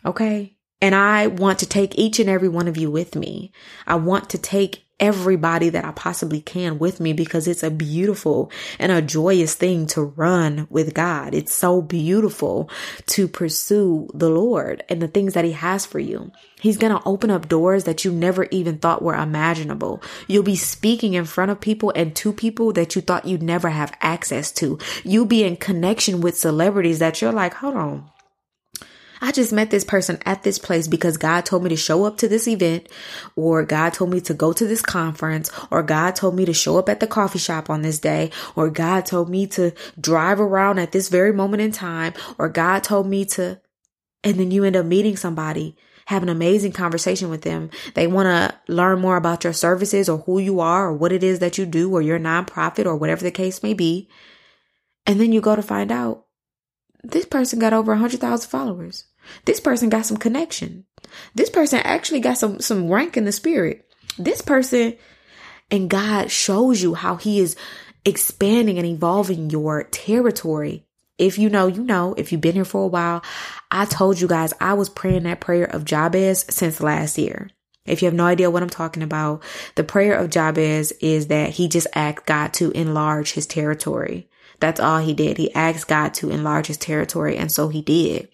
Okay. 0.04 0.56
And 0.82 0.96
I 0.96 1.28
want 1.28 1.60
to 1.60 1.66
take 1.66 1.98
each 1.98 2.20
and 2.20 2.30
every 2.30 2.50
one 2.50 2.68
of 2.68 2.78
you 2.78 2.90
with 2.90 3.16
me. 3.16 3.52
I 3.86 3.96
want 3.96 4.30
to 4.32 4.38
take 4.38 4.87
everybody 5.00 5.70
that 5.70 5.86
I 5.86 5.92
possibly 5.92 6.42
can 6.42 6.80
with 6.80 7.00
me 7.00 7.14
because 7.14 7.48
it's 7.48 7.64
a 7.64 7.70
beautiful 7.70 8.52
and 8.80 8.92
a 8.92 9.02
joyous 9.02 9.54
thing 9.54 9.86
to 9.88 10.02
run 10.02 10.68
with 10.70 10.94
God. 10.94 11.34
It's 11.36 11.54
so 11.54 11.82
beautiful 11.82 12.70
to 13.08 13.28
pursue 13.28 14.10
the 14.14 14.30
Lord 14.30 14.84
and 14.90 15.02
the 15.02 15.08
things 15.08 15.34
that 15.34 15.46
He 15.46 15.52
has 15.52 15.86
for 15.86 16.00
you. 16.00 16.32
He's 16.60 16.78
going 16.78 16.96
to 16.96 17.04
open 17.06 17.30
up 17.30 17.48
doors 17.48 17.84
that 17.84 18.04
you 18.04 18.12
never 18.12 18.46
even 18.46 18.80
thought 18.80 19.04
were 19.04 19.16
imaginable. 19.16 20.02
You'll 20.28 20.44
be 20.44 20.56
speaking 20.56 21.14
in 21.14 21.26
front 21.26 21.52
of 21.52 21.62
people 21.62 21.94
and 21.96 22.16
to 22.18 22.34
people 22.34 22.74
that 22.74 22.96
you 22.96 23.02
thought 23.02 23.28
you'd 23.28 23.44
never 23.44 23.70
have 23.70 23.96
access 24.02 24.52
to. 24.54 24.80
You'll 25.04 25.26
be 25.26 25.44
in 25.44 25.58
connection 25.58 26.22
with 26.22 26.38
celebrities 26.38 27.00
that 27.00 27.22
you're 27.22 27.32
like, 27.32 27.54
hold 27.54 27.76
on. 27.76 28.10
I 29.22 29.32
just 29.32 29.52
met 29.52 29.72
this 29.72 29.84
person 29.84 30.20
at 30.26 30.44
this 30.44 30.60
place 30.60 30.88
because 30.88 31.18
God 31.18 31.46
told 31.46 31.64
me 31.64 31.70
to 31.70 31.76
show 31.76 32.06
up 32.06 32.18
to 32.18 32.28
this 32.28 32.48
event, 32.48 32.88
or 33.36 33.64
God 33.64 33.94
told 33.94 34.12
me 34.12 34.22
to 34.22 34.34
go 34.34 34.54
to 34.54 34.68
this 34.68 34.82
conference, 34.82 35.50
or 35.72 35.84
God 35.84 36.16
told 36.16 36.36
me 36.36 36.46
to 36.46 36.54
show 36.54 36.78
up 36.78 36.90
at 36.90 37.00
the 37.00 37.08
coffee 37.08 37.40
shop 37.40 37.70
on 37.70 37.82
this 37.82 38.00
day, 38.00 38.32
or 38.56 38.70
God 38.70 39.06
told 39.06 39.30
me 39.30 39.48
to 39.48 39.72
drive 40.00 40.40
around 40.40 40.80
at 40.80 40.92
this 40.92 41.10
very 41.10 41.34
moment 41.34 41.62
in 41.62 41.72
time, 41.72 42.14
or 42.38 42.50
God 42.50 42.84
told 42.84 43.08
me 43.08 43.26
to, 43.26 43.60
and 44.24 44.40
then 44.40 44.52
you 44.52 44.64
end 44.64 44.76
up 44.76 44.86
meeting 44.86 45.18
somebody, 45.18 45.76
have 46.06 46.24
an 46.24 46.30
amazing 46.30 46.72
conversation 46.72 47.30
with 47.30 47.42
them. 47.42 47.70
They 47.94 48.08
want 48.08 48.28
to 48.28 48.72
learn 48.72 49.00
more 49.00 49.18
about 49.18 49.44
your 49.44 49.52
services 49.52 50.08
or 50.08 50.20
who 50.20 50.40
you 50.40 50.62
are 50.62 50.88
or 50.88 50.94
what 50.94 51.12
it 51.12 51.22
is 51.22 51.40
that 51.40 51.58
you 51.58 51.66
do 51.66 51.92
or 51.94 52.02
your 52.02 52.18
nonprofit 52.18 52.86
or 52.86 52.96
whatever 52.96 53.24
the 53.24 53.32
case 53.32 53.62
may 53.62 53.74
be. 53.74 54.08
And 55.06 55.20
then 55.20 55.34
you 55.34 55.42
go 55.42 55.56
to 55.56 55.62
find 55.62 55.92
out 55.92 56.26
this 57.04 57.26
person 57.26 57.60
got 57.60 57.74
over 57.74 57.92
100,000 57.92 58.50
followers. 58.50 59.07
This 59.46 59.60
person 59.60 59.90
got 59.90 60.06
some 60.06 60.18
connection. 60.18 60.86
This 61.36 61.50
person 61.50 61.80
actually 61.84 62.20
got 62.20 62.38
some, 62.38 62.60
some 62.60 62.90
rank 62.90 63.18
in 63.18 63.26
the 63.26 63.32
spirit. 63.32 63.86
This 64.18 64.42
person, 64.42 64.96
and 65.72 65.90
God 65.90 66.32
shows 66.32 66.82
you 66.82 66.94
how 66.94 67.16
he 67.16 67.40
is 67.40 67.56
expanding 68.06 68.78
and 68.78 68.88
evolving 68.88 69.50
your 69.50 69.84
territory. 69.84 70.86
If 71.18 71.38
you 71.38 71.50
know, 71.50 71.68
you 71.68 71.84
know, 71.84 72.14
if 72.16 72.32
you've 72.32 72.42
been 72.42 72.56
here 72.56 72.66
for 72.66 72.84
a 72.84 72.88
while, 72.88 73.24
I 73.72 73.86
told 73.86 74.22
you 74.22 74.28
guys 74.28 74.54
I 74.62 74.74
was 74.74 74.90
praying 74.90 75.24
that 75.24 75.40
prayer 75.40 75.66
of 75.66 75.86
Jabez 75.86 76.46
since 76.50 76.80
last 76.80 77.18
year. 77.18 77.50
If 77.86 78.02
you 78.02 78.06
have 78.06 78.14
no 78.14 78.26
idea 78.26 78.52
what 78.52 78.62
I'm 78.62 78.70
talking 78.70 79.02
about, 79.02 79.42
the 79.76 79.84
prayer 79.84 80.14
of 80.14 80.30
Jabez 80.30 80.92
is 81.00 81.28
that 81.28 81.52
he 81.52 81.68
just 81.68 81.88
asked 81.94 82.26
God 82.26 82.54
to 82.56 82.72
enlarge 82.72 83.32
his 83.32 83.48
territory. 83.48 84.30
That's 84.60 84.80
all 84.80 85.00
he 85.00 85.14
did. 85.14 85.38
He 85.38 85.54
asked 85.54 85.88
God 85.88 86.14
to 86.16 86.30
enlarge 86.30 86.68
his 86.68 86.78
territory, 86.78 87.38
and 87.38 87.52
so 87.52 87.70
he 87.70 87.82
did. 87.82 88.28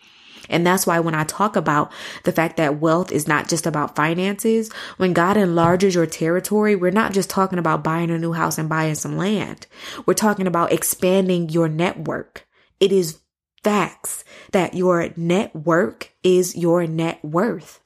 And 0.49 0.65
that's 0.65 0.85
why 0.85 0.99
when 0.99 1.15
I 1.15 1.23
talk 1.23 1.55
about 1.55 1.91
the 2.23 2.31
fact 2.31 2.57
that 2.57 2.79
wealth 2.79 3.11
is 3.11 3.27
not 3.27 3.47
just 3.47 3.65
about 3.65 3.95
finances, 3.95 4.71
when 4.97 5.13
God 5.13 5.37
enlarges 5.37 5.95
your 5.95 6.05
territory, 6.05 6.75
we're 6.75 6.91
not 6.91 7.13
just 7.13 7.29
talking 7.29 7.59
about 7.59 7.83
buying 7.83 8.11
a 8.11 8.17
new 8.17 8.33
house 8.33 8.57
and 8.57 8.67
buying 8.67 8.95
some 8.95 9.17
land. 9.17 9.67
We're 10.05 10.13
talking 10.13 10.47
about 10.47 10.73
expanding 10.73 11.49
your 11.49 11.69
network. 11.69 12.45
It 12.79 12.91
is 12.91 13.19
facts 13.63 14.23
that 14.51 14.73
your 14.73 15.09
network 15.15 16.11
is 16.23 16.55
your 16.55 16.85
net 16.85 17.23
worth. 17.23 17.79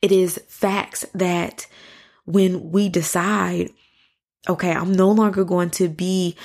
It 0.00 0.12
is 0.12 0.40
facts 0.48 1.04
that 1.14 1.66
when 2.24 2.70
we 2.70 2.88
decide, 2.88 3.70
okay, 4.48 4.72
I'm 4.72 4.92
no 4.92 5.10
longer 5.10 5.44
going 5.44 5.70
to 5.70 5.88
be 5.88 6.36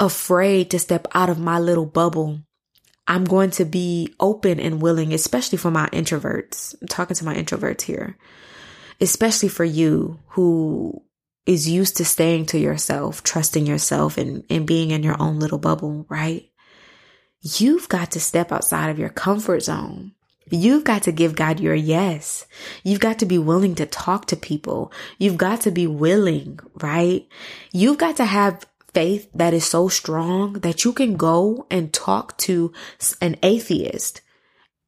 afraid 0.00 0.70
to 0.70 0.78
step 0.78 1.06
out 1.14 1.28
of 1.28 1.38
my 1.38 1.58
little 1.58 1.86
bubble. 1.86 2.40
I'm 3.08 3.24
going 3.24 3.50
to 3.52 3.64
be 3.64 4.14
open 4.20 4.60
and 4.60 4.82
willing, 4.82 5.14
especially 5.14 5.56
for 5.56 5.70
my 5.70 5.88
introverts. 5.88 6.76
I'm 6.80 6.88
talking 6.88 7.16
to 7.16 7.24
my 7.24 7.34
introverts 7.34 7.80
here, 7.80 8.18
especially 9.00 9.48
for 9.48 9.64
you 9.64 10.20
who 10.28 11.02
is 11.46 11.66
used 11.66 11.96
to 11.96 12.04
staying 12.04 12.44
to 12.46 12.58
yourself, 12.58 13.22
trusting 13.22 13.66
yourself 13.66 14.18
and, 14.18 14.44
and 14.50 14.66
being 14.66 14.90
in 14.90 15.02
your 15.02 15.20
own 15.20 15.40
little 15.40 15.56
bubble, 15.56 16.04
right? 16.10 16.50
You've 17.40 17.88
got 17.88 18.10
to 18.10 18.20
step 18.20 18.52
outside 18.52 18.90
of 18.90 18.98
your 18.98 19.08
comfort 19.08 19.60
zone. 19.60 20.12
You've 20.50 20.84
got 20.84 21.04
to 21.04 21.12
give 21.12 21.34
God 21.34 21.60
your 21.60 21.74
yes. 21.74 22.46
You've 22.82 23.00
got 23.00 23.18
to 23.20 23.26
be 23.26 23.38
willing 23.38 23.74
to 23.76 23.86
talk 23.86 24.26
to 24.26 24.36
people. 24.36 24.92
You've 25.18 25.38
got 25.38 25.62
to 25.62 25.70
be 25.70 25.86
willing, 25.86 26.60
right? 26.82 27.26
You've 27.72 27.98
got 27.98 28.16
to 28.16 28.26
have 28.26 28.66
faith 28.94 29.28
that 29.34 29.54
is 29.54 29.64
so 29.64 29.88
strong 29.88 30.54
that 30.60 30.84
you 30.84 30.92
can 30.92 31.16
go 31.16 31.66
and 31.70 31.92
talk 31.92 32.36
to 32.38 32.72
an 33.20 33.36
atheist 33.42 34.22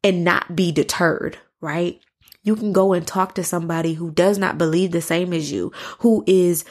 and 0.03 0.23
not 0.23 0.55
be 0.55 0.71
deterred, 0.71 1.37
right? 1.59 1.99
You 2.43 2.55
can 2.55 2.73
go 2.73 2.93
and 2.93 3.05
talk 3.05 3.35
to 3.35 3.43
somebody 3.43 3.93
who 3.93 4.11
does 4.11 4.37
not 4.37 4.57
believe 4.57 4.91
the 4.91 5.01
same 5.01 5.31
as 5.33 5.51
you, 5.51 5.71
who 5.99 6.23
is 6.25 6.65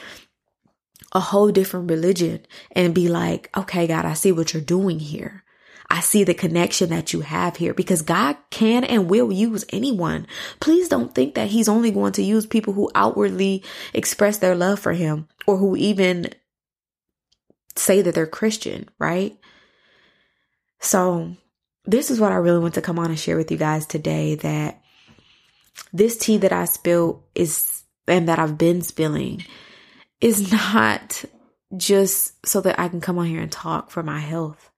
a 1.13 1.19
whole 1.19 1.51
different 1.51 1.89
religion 1.89 2.45
and 2.71 2.95
be 2.95 3.07
like, 3.07 3.49
okay, 3.55 3.87
God, 3.87 4.05
I 4.05 4.13
see 4.13 4.31
what 4.31 4.53
you're 4.53 4.61
doing 4.61 4.99
here. 4.99 5.43
I 5.89 5.99
see 5.99 6.23
the 6.23 6.33
connection 6.33 6.89
that 6.91 7.11
you 7.11 7.19
have 7.19 7.57
here 7.57 7.73
because 7.73 8.01
God 8.01 8.37
can 8.49 8.85
and 8.85 9.09
will 9.09 9.29
use 9.29 9.65
anyone. 9.69 10.25
Please 10.61 10.87
don't 10.87 11.13
think 11.13 11.35
that 11.35 11.49
he's 11.49 11.67
only 11.67 11.91
going 11.91 12.13
to 12.13 12.23
use 12.23 12.45
people 12.45 12.73
who 12.73 12.89
outwardly 12.95 13.63
express 13.93 14.37
their 14.37 14.55
love 14.55 14.79
for 14.79 14.93
him 14.93 15.27
or 15.45 15.57
who 15.57 15.75
even 15.75 16.29
say 17.75 18.01
that 18.01 18.15
they're 18.15 18.27
Christian, 18.27 18.89
right? 18.99 19.37
So 20.79 21.35
this 21.85 22.11
is 22.11 22.19
what 22.19 22.31
I 22.31 22.35
really 22.35 22.59
want 22.59 22.75
to 22.75 22.81
come 22.81 22.99
on 22.99 23.07
and 23.07 23.19
share 23.19 23.37
with 23.37 23.51
you 23.51 23.57
guys 23.57 23.85
today 23.85 24.35
that 24.35 24.81
this 25.93 26.17
tea 26.17 26.37
that 26.37 26.51
I 26.51 26.65
spilled 26.65 27.23
is 27.35 27.83
and 28.07 28.27
that 28.27 28.39
I've 28.39 28.57
been 28.57 28.81
spilling 28.81 29.45
is 30.19 30.51
not 30.73 31.23
just 31.75 32.45
so 32.45 32.61
that 32.61 32.79
I 32.79 32.87
can 32.87 33.01
come 33.01 33.17
on 33.17 33.27
here 33.27 33.41
and 33.41 33.51
talk 33.51 33.91
for 33.91 34.03
my 34.03 34.19
health. 34.19 34.69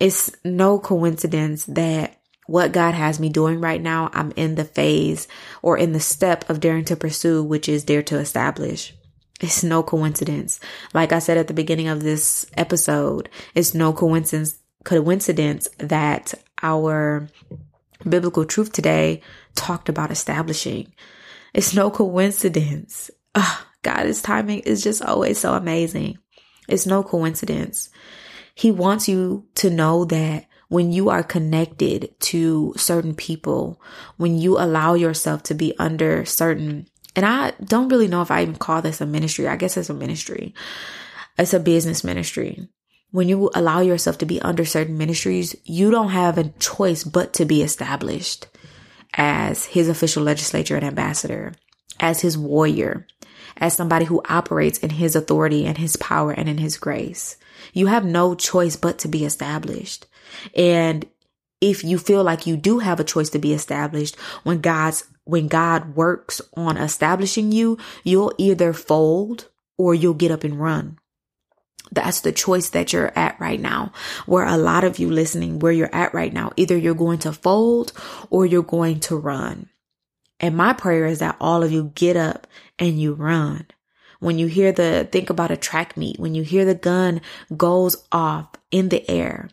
It's 0.00 0.30
no 0.44 0.78
coincidence 0.78 1.64
that 1.66 2.20
what 2.46 2.72
God 2.72 2.92
has 2.92 3.18
me 3.18 3.30
doing 3.30 3.60
right 3.60 3.80
now, 3.80 4.10
I'm 4.12 4.32
in 4.32 4.54
the 4.54 4.64
phase 4.64 5.28
or 5.62 5.78
in 5.78 5.92
the 5.92 6.00
step 6.00 6.48
of 6.50 6.60
daring 6.60 6.84
to 6.86 6.96
pursue, 6.96 7.42
which 7.42 7.68
is 7.68 7.84
dare 7.84 8.02
to 8.02 8.18
establish. 8.18 8.92
It's 9.40 9.64
no 9.64 9.82
coincidence. 9.82 10.60
Like 10.92 11.12
I 11.12 11.18
said 11.18 11.36
at 11.36 11.48
the 11.48 11.54
beginning 11.54 11.88
of 11.88 12.02
this 12.02 12.46
episode, 12.56 13.28
it's 13.54 13.74
no 13.74 13.92
coincidence 13.92 14.58
coincidence 14.84 15.66
that 15.78 16.34
our 16.62 17.26
biblical 18.06 18.44
truth 18.44 18.70
today 18.72 19.22
talked 19.54 19.88
about 19.88 20.10
establishing. 20.10 20.92
It's 21.54 21.74
no 21.74 21.90
coincidence. 21.90 23.10
Oh, 23.34 23.66
God, 23.82 24.06
his 24.06 24.22
timing 24.22 24.60
is 24.60 24.82
just 24.82 25.02
always 25.02 25.38
so 25.38 25.54
amazing. 25.54 26.18
It's 26.68 26.86
no 26.86 27.02
coincidence. 27.02 27.90
He 28.54 28.70
wants 28.70 29.08
you 29.08 29.46
to 29.56 29.70
know 29.70 30.04
that 30.06 30.46
when 30.68 30.92
you 30.92 31.08
are 31.08 31.22
connected 31.22 32.14
to 32.20 32.74
certain 32.76 33.14
people, 33.14 33.80
when 34.16 34.38
you 34.38 34.58
allow 34.58 34.94
yourself 34.94 35.42
to 35.44 35.54
be 35.54 35.74
under 35.78 36.24
certain, 36.24 36.88
and 37.16 37.24
I 37.24 37.52
don't 37.62 37.88
really 37.88 38.08
know 38.08 38.22
if 38.22 38.30
I 38.30 38.42
even 38.42 38.56
call 38.56 38.82
this 38.82 39.00
a 39.00 39.06
ministry. 39.06 39.46
I 39.46 39.56
guess 39.56 39.76
it's 39.76 39.90
a 39.90 39.94
ministry. 39.94 40.54
It's 41.38 41.54
a 41.54 41.60
business 41.60 42.04
ministry. 42.04 42.68
When 43.10 43.28
you 43.28 43.50
allow 43.54 43.80
yourself 43.80 44.18
to 44.18 44.26
be 44.26 44.40
under 44.42 44.64
certain 44.64 44.98
ministries, 44.98 45.54
you 45.64 45.90
don't 45.90 46.10
have 46.10 46.36
a 46.36 46.48
choice 46.58 47.04
but 47.04 47.32
to 47.34 47.44
be 47.44 47.62
established 47.62 48.48
as 49.14 49.66
his 49.66 49.88
official 49.88 50.24
legislature 50.24 50.74
and 50.74 50.84
ambassador, 50.84 51.54
as 52.00 52.20
his 52.20 52.36
warrior, 52.36 53.06
as 53.56 53.74
somebody 53.74 54.04
who 54.04 54.22
operates 54.28 54.78
in 54.78 54.90
his 54.90 55.14
authority 55.14 55.64
and 55.64 55.78
his 55.78 55.96
power 55.96 56.32
and 56.32 56.48
in 56.48 56.58
his 56.58 56.76
grace. 56.76 57.36
You 57.72 57.86
have 57.86 58.04
no 58.04 58.34
choice 58.34 58.74
but 58.74 58.98
to 58.98 59.08
be 59.08 59.24
established. 59.24 60.06
And 60.56 61.06
if 61.60 61.84
you 61.84 61.98
feel 61.98 62.24
like 62.24 62.46
you 62.46 62.56
do 62.56 62.80
have 62.80 63.00
a 63.00 63.04
choice 63.04 63.30
to 63.30 63.38
be 63.38 63.52
established, 63.52 64.16
when 64.42 64.60
God's, 64.60 65.04
when 65.24 65.48
God 65.48 65.96
works 65.96 66.40
on 66.56 66.76
establishing 66.76 67.52
you, 67.52 67.78
you'll 68.02 68.32
either 68.38 68.72
fold 68.72 69.48
or 69.76 69.94
you'll 69.94 70.14
get 70.14 70.30
up 70.30 70.44
and 70.44 70.60
run. 70.60 70.98
That's 71.92 72.20
the 72.20 72.32
choice 72.32 72.70
that 72.70 72.92
you're 72.92 73.16
at 73.16 73.38
right 73.40 73.60
now. 73.60 73.92
Where 74.26 74.44
a 74.44 74.56
lot 74.56 74.84
of 74.84 74.98
you 74.98 75.10
listening, 75.10 75.58
where 75.58 75.72
you're 75.72 75.94
at 75.94 76.14
right 76.14 76.32
now, 76.32 76.52
either 76.56 76.76
you're 76.76 76.94
going 76.94 77.18
to 77.20 77.32
fold 77.32 77.92
or 78.30 78.46
you're 78.46 78.62
going 78.62 79.00
to 79.00 79.16
run. 79.16 79.68
And 80.40 80.56
my 80.56 80.72
prayer 80.72 81.06
is 81.06 81.20
that 81.20 81.36
all 81.40 81.62
of 81.62 81.72
you 81.72 81.92
get 81.94 82.16
up 82.16 82.46
and 82.78 83.00
you 83.00 83.14
run. 83.14 83.66
When 84.18 84.38
you 84.38 84.46
hear 84.46 84.72
the, 84.72 85.08
think 85.10 85.30
about 85.30 85.50
a 85.50 85.56
track 85.56 85.96
meet, 85.96 86.18
when 86.18 86.34
you 86.34 86.42
hear 86.42 86.64
the 86.64 86.74
gun 86.74 87.20
goes 87.56 88.04
off 88.10 88.48
in 88.70 88.88
the 88.88 89.08
air, 89.10 89.50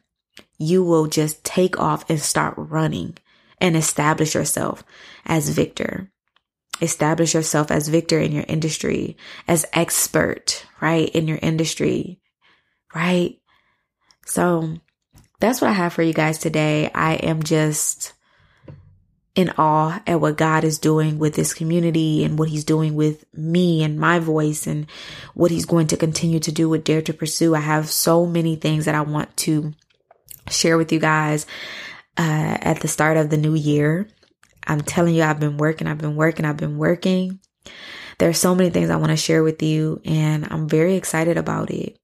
you 0.58 0.84
will 0.84 1.08
just 1.08 1.44
take 1.44 1.80
off 1.80 2.10
and 2.10 2.20
start 2.20 2.54
running 2.58 3.18
and 3.62 3.78
establish 3.78 4.36
yourself 4.36 4.84
as 5.26 5.50
victor. 5.50 6.12
Establish 6.82 7.36
yourself 7.36 7.70
as 7.70 7.88
victor 7.88 8.20
in 8.20 8.32
your 8.32 8.46
industry, 8.48 9.16
as 9.48 9.68
expert, 9.72 10.66
right? 10.82 11.08
In 11.10 11.28
your 11.28 11.40
industry, 11.42 12.20
right? 12.94 13.40
So 14.26 14.78
that's 15.40 15.62
what 15.62 15.70
I 15.70 15.74
have 15.74 15.94
for 15.94 16.02
you 16.02 16.14
guys 16.14 16.40
today. 16.40 16.90
I 16.94 17.14
am 17.14 17.44
just 17.44 18.14
in 19.36 19.52
awe 19.58 20.02
at 20.06 20.20
what 20.20 20.38
God 20.38 20.64
is 20.64 20.80
doing 20.80 21.20
with 21.20 21.36
this 21.36 21.54
community 21.54 22.24
and 22.24 22.38
what 22.38 22.50
he's 22.50 22.66
doing 22.66 22.96
with 22.96 23.24
me 23.34 23.84
and 23.84 24.00
my 24.00 24.20
voice 24.20 24.68
and 24.68 24.88
what 25.36 25.52
he's 25.52 25.66
going 25.66 25.88
to 25.88 25.98
continue 25.98 26.40
to 26.40 26.52
do 26.52 26.68
with 26.68 26.84
Dare 26.84 27.02
to 27.04 27.14
Pursue. 27.14 27.56
I 27.56 27.60
have 27.60 27.90
so 27.90 28.26
many 28.26 28.56
things 28.56 28.86
that 28.86 28.96
I 28.96 29.02
want 29.02 29.38
to 29.38 29.74
share 30.50 30.78
with 30.78 30.92
you 30.92 31.00
guys 31.00 31.46
uh, 32.18 32.58
at 32.62 32.82
the 32.82 32.88
start 32.88 33.18
of 33.18 33.30
the 33.30 33.38
new 33.38 33.56
year. 33.56 34.08
I'm 34.66 34.82
telling 34.82 35.16
you, 35.16 35.24
I've 35.24 35.40
been 35.40 35.58
working, 35.58 35.88
I've 35.88 35.98
been 35.98 36.16
working, 36.16 36.46
I've 36.46 36.58
been 36.58 36.78
working. 36.78 37.40
There's 38.20 38.38
so 38.38 38.54
many 38.54 38.70
things 38.70 38.90
I 38.90 38.98
want 38.98 39.10
to 39.10 39.18
share 39.18 39.44
with 39.44 39.64
you, 39.64 40.02
and 40.06 40.48
I'm 40.52 40.70
very 40.70 40.96
excited 40.96 41.38
about 41.38 41.72
it. 41.72 41.98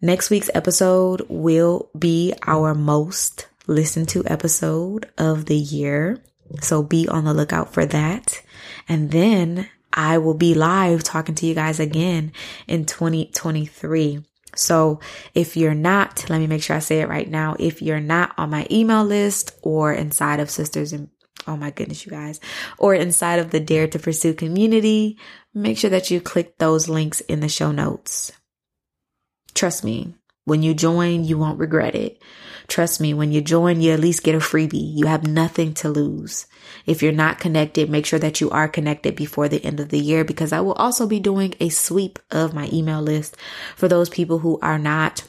Next 0.00 0.30
week's 0.30 0.50
episode 0.54 1.22
will 1.28 1.90
be 1.98 2.34
our 2.46 2.74
most 2.74 3.48
listened 3.66 4.08
to 4.10 4.24
episode 4.26 5.10
of 5.18 5.46
the 5.46 5.56
year. 5.56 6.22
So 6.60 6.82
be 6.82 7.08
on 7.08 7.24
the 7.24 7.34
lookout 7.34 7.72
for 7.72 7.86
that. 7.86 8.42
And 8.88 9.10
then 9.10 9.68
I 9.92 10.18
will 10.18 10.34
be 10.34 10.54
live 10.54 11.02
talking 11.02 11.34
to 11.36 11.46
you 11.46 11.54
guys 11.54 11.80
again 11.80 12.32
in 12.68 12.84
2023. 12.84 14.24
So 14.56 15.00
if 15.34 15.56
you're 15.56 15.74
not, 15.74 16.28
let 16.28 16.38
me 16.38 16.46
make 16.46 16.62
sure 16.62 16.76
I 16.76 16.80
say 16.80 17.00
it 17.00 17.08
right 17.08 17.28
now. 17.28 17.56
If 17.58 17.82
you're 17.82 18.00
not 18.00 18.34
on 18.38 18.50
my 18.50 18.66
email 18.70 19.04
list 19.04 19.58
or 19.62 19.92
inside 19.92 20.40
of 20.40 20.50
Sisters 20.50 20.92
and 20.92 21.08
Oh 21.46 21.56
my 21.56 21.70
goodness, 21.70 22.06
you 22.06 22.10
guys, 22.10 22.40
or 22.78 22.94
inside 22.94 23.38
of 23.38 23.50
the 23.50 23.60
Dare 23.60 23.86
to 23.88 23.98
Pursue 23.98 24.32
community, 24.32 25.18
make 25.52 25.76
sure 25.76 25.90
that 25.90 26.10
you 26.10 26.20
click 26.20 26.56
those 26.56 26.88
links 26.88 27.20
in 27.20 27.40
the 27.40 27.48
show 27.50 27.70
notes. 27.70 28.32
Trust 29.52 29.84
me, 29.84 30.14
when 30.44 30.62
you 30.62 30.72
join, 30.72 31.24
you 31.24 31.36
won't 31.36 31.58
regret 31.58 31.94
it. 31.94 32.22
Trust 32.68 33.00
me, 33.00 33.14
when 33.14 33.32
you 33.32 33.40
join, 33.40 33.80
you 33.80 33.92
at 33.92 34.00
least 34.00 34.22
get 34.22 34.34
a 34.34 34.38
freebie. 34.38 34.96
You 34.96 35.06
have 35.06 35.26
nothing 35.26 35.74
to 35.74 35.88
lose. 35.88 36.46
If 36.86 37.02
you're 37.02 37.12
not 37.12 37.40
connected, 37.40 37.90
make 37.90 38.06
sure 38.06 38.18
that 38.18 38.40
you 38.40 38.50
are 38.50 38.68
connected 38.68 39.16
before 39.16 39.48
the 39.48 39.64
end 39.64 39.80
of 39.80 39.90
the 39.90 39.98
year 39.98 40.24
because 40.24 40.52
I 40.52 40.60
will 40.60 40.72
also 40.74 41.06
be 41.06 41.20
doing 41.20 41.54
a 41.60 41.68
sweep 41.68 42.18
of 42.30 42.54
my 42.54 42.68
email 42.72 43.02
list 43.02 43.36
for 43.76 43.88
those 43.88 44.08
people 44.08 44.38
who 44.38 44.58
are 44.60 44.78
not 44.78 45.22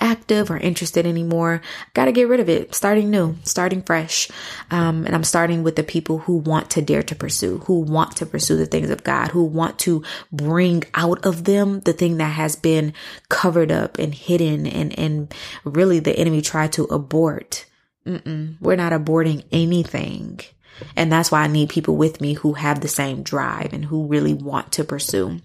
active 0.00 0.50
or 0.50 0.56
interested 0.56 1.06
anymore. 1.06 1.62
Got 1.94 2.06
to 2.06 2.12
get 2.12 2.28
rid 2.28 2.40
of 2.40 2.48
it. 2.48 2.74
Starting 2.74 3.10
new, 3.10 3.36
starting 3.44 3.82
fresh. 3.82 4.28
Um, 4.70 5.06
and 5.06 5.14
I'm 5.14 5.24
starting 5.24 5.62
with 5.62 5.76
the 5.76 5.82
people 5.82 6.18
who 6.18 6.36
want 6.36 6.70
to 6.70 6.82
dare 6.82 7.02
to 7.04 7.14
pursue, 7.14 7.58
who 7.58 7.80
want 7.80 8.16
to 8.16 8.26
pursue 8.26 8.56
the 8.56 8.66
things 8.66 8.90
of 8.90 9.04
God, 9.04 9.28
who 9.28 9.44
want 9.44 9.78
to 9.80 10.02
bring 10.30 10.84
out 10.94 11.24
of 11.24 11.44
them 11.44 11.80
the 11.80 11.92
thing 11.92 12.18
that 12.18 12.32
has 12.32 12.56
been 12.56 12.92
covered 13.28 13.70
up 13.70 13.98
and 13.98 14.14
hidden 14.14 14.66
and, 14.66 14.98
and 14.98 15.34
really 15.64 16.00
the 16.00 16.18
enemy 16.18 16.42
tried 16.42 16.72
to 16.74 16.84
abort. 16.84 17.66
Mm-mm, 18.06 18.56
we're 18.60 18.76
not 18.76 18.92
aborting 18.92 19.44
anything. 19.52 20.40
And 20.96 21.12
that's 21.12 21.30
why 21.30 21.42
I 21.42 21.46
need 21.46 21.68
people 21.68 21.96
with 21.96 22.20
me 22.20 22.34
who 22.34 22.54
have 22.54 22.80
the 22.80 22.88
same 22.88 23.22
drive 23.22 23.72
and 23.72 23.84
who 23.84 24.06
really 24.06 24.34
want 24.34 24.72
to 24.72 24.84
pursue. 24.84 25.40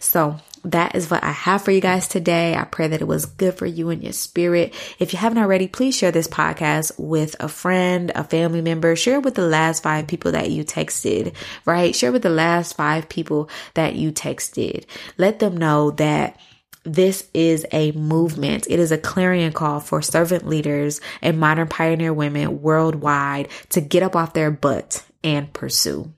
So 0.00 0.40
that 0.66 0.96
is 0.96 1.10
what 1.10 1.22
I 1.22 1.30
have 1.30 1.62
for 1.62 1.70
you 1.70 1.80
guys 1.80 2.08
today. 2.08 2.56
I 2.56 2.64
pray 2.64 2.88
that 2.88 3.00
it 3.00 3.06
was 3.06 3.24
good 3.24 3.54
for 3.54 3.66
you 3.66 3.90
and 3.90 4.02
your 4.02 4.12
spirit. 4.12 4.74
If 4.98 5.12
you 5.12 5.18
haven't 5.18 5.38
already, 5.38 5.68
please 5.68 5.96
share 5.96 6.10
this 6.10 6.28
podcast 6.28 6.92
with 6.98 7.36
a 7.38 7.48
friend, 7.48 8.10
a 8.14 8.24
family 8.24 8.60
member. 8.60 8.96
Share 8.96 9.20
with 9.20 9.36
the 9.36 9.46
last 9.46 9.82
five 9.82 10.08
people 10.08 10.32
that 10.32 10.50
you 10.50 10.64
texted, 10.64 11.34
right? 11.64 11.94
Share 11.94 12.10
with 12.10 12.22
the 12.22 12.30
last 12.30 12.76
five 12.76 13.08
people 13.08 13.48
that 13.74 13.94
you 13.94 14.10
texted. 14.10 14.86
Let 15.16 15.38
them 15.38 15.56
know 15.56 15.92
that 15.92 16.38
this 16.82 17.28
is 17.32 17.64
a 17.72 17.92
movement. 17.92 18.66
It 18.68 18.78
is 18.78 18.92
a 18.92 18.98
clarion 18.98 19.52
call 19.52 19.80
for 19.80 20.02
servant 20.02 20.48
leaders 20.48 21.00
and 21.22 21.38
modern 21.38 21.68
pioneer 21.68 22.12
women 22.12 22.60
worldwide 22.60 23.48
to 23.70 23.80
get 23.80 24.02
up 24.02 24.16
off 24.16 24.34
their 24.34 24.50
butt 24.50 25.04
and 25.22 25.52
pursue 25.52 26.12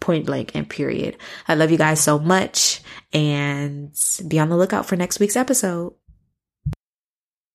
point 0.00 0.26
blank 0.26 0.52
and 0.54 0.68
period. 0.68 1.16
I 1.46 1.54
love 1.54 1.70
you 1.70 1.78
guys 1.78 2.00
so 2.00 2.18
much 2.18 2.80
and 3.12 3.92
be 4.26 4.38
on 4.38 4.48
the 4.48 4.56
lookout 4.56 4.86
for 4.86 4.96
next 4.96 5.20
week's 5.20 5.36
episode. 5.36 5.94